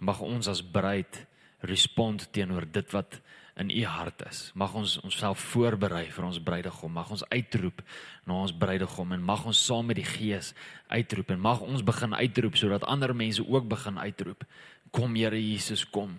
[0.00, 1.26] Mag ons as bruid
[1.68, 3.18] respond teenoor dit wat
[3.60, 4.50] in U hart is.
[4.54, 6.92] Mag ons onsself voorberei vir ons bruidegom.
[6.96, 7.82] Mag ons uitroep
[8.28, 10.54] na ons bruidegom en mag ons saam met die Gees
[10.88, 14.46] uitroep en mag ons begin uitroep sodat ander mense ook begin uitroep.
[14.90, 16.16] Kom Here Jesus, kom.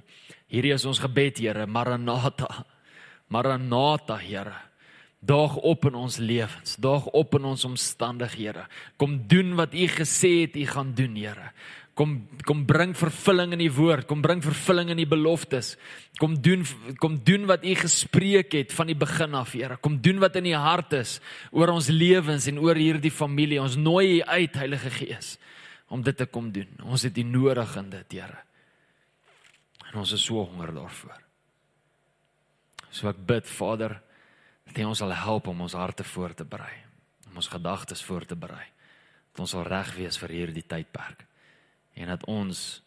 [0.52, 1.66] Hierdie is ons gebed, Here.
[1.68, 2.66] Maranatha.
[3.32, 4.56] Maranatha, Here.
[5.22, 8.64] Daag op in ons lewens, daag op in ons omstandighede.
[8.98, 11.52] Kom doen wat U gesê het U gaan doen, Here.
[11.92, 15.74] Kom kom bring vervulling in die woord, kom bring vervulling in die beloftes.
[16.20, 16.64] Kom doen
[17.04, 19.76] kom doen wat U gespreek het van die begin af, Here.
[19.78, 21.20] Kom doen wat in U hart is
[21.52, 23.60] oor ons lewens en oor hierdie familie.
[23.62, 25.36] Ons nooi U uit, Heilige Gees,
[25.92, 26.70] om dit te kom doen.
[26.88, 28.40] Ons het U nodig in dit, Here.
[29.92, 31.18] En ons is so honger daarvoor.
[32.92, 33.98] So ek bid, Vader,
[34.70, 36.72] dat U ons sal help om ons harte voor te berei,
[37.28, 38.64] om ons gedagtes voor te berei.
[39.32, 41.28] Dat ons sal reg wees vir hierdie tydperk
[41.94, 42.82] en dat ons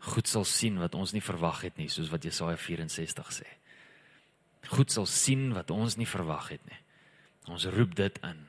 [0.00, 3.48] goed sal sien wat ons nie verwag het nie, soos wat Jesaja 64 sê.
[4.72, 6.80] Goed sal sien wat ons nie verwag het nie.
[7.50, 8.46] Ons roep dit in.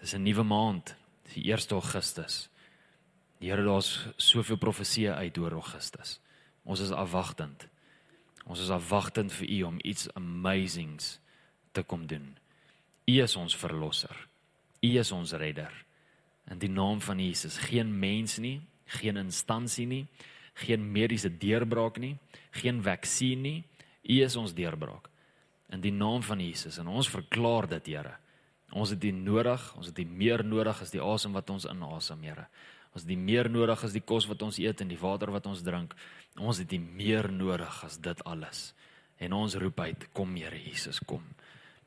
[0.00, 0.94] Dis 'n nuwe maand,
[1.34, 2.48] die 1 Augustus.
[3.38, 6.20] Die Here daar's soveel profeseë uit oor Augustus.
[6.64, 7.68] Ons is afwagtend.
[8.46, 11.18] Ons is afwagtend vir U om iets amazings
[11.72, 12.38] te kom doen.
[13.06, 14.28] U is ons verlosser.
[14.80, 15.72] U is ons redder.
[16.50, 18.60] In die naam van Jesus, geen mens nie,
[18.98, 20.04] geen instansie nie,
[20.64, 22.16] geen mediese deurbraak nie,
[22.60, 23.58] geen vaksin nie.
[24.02, 25.08] U is ons deurbraak.
[25.72, 28.18] In die naam van Jesus en ons verklaar dit, Here.
[28.72, 32.22] Ons het dit nodig, ons het dit meer nodig as die asem wat ons inasem,
[32.24, 32.48] Here.
[32.92, 35.46] Ons het dit meer nodig as die kos wat ons eet en die water wat
[35.48, 35.94] ons drink.
[36.36, 38.72] Ons het dit meer nodig as dit alles.
[39.22, 41.24] En ons roep uit, kom Here Jesus, kom.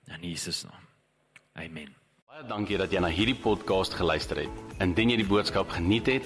[0.09, 0.89] In Jesus naam.
[1.55, 1.93] Amen.
[2.29, 4.63] Baie dankie dat jy na hierdie podcast geluister het.
[4.83, 6.25] Indien jy die boodskap geniet het,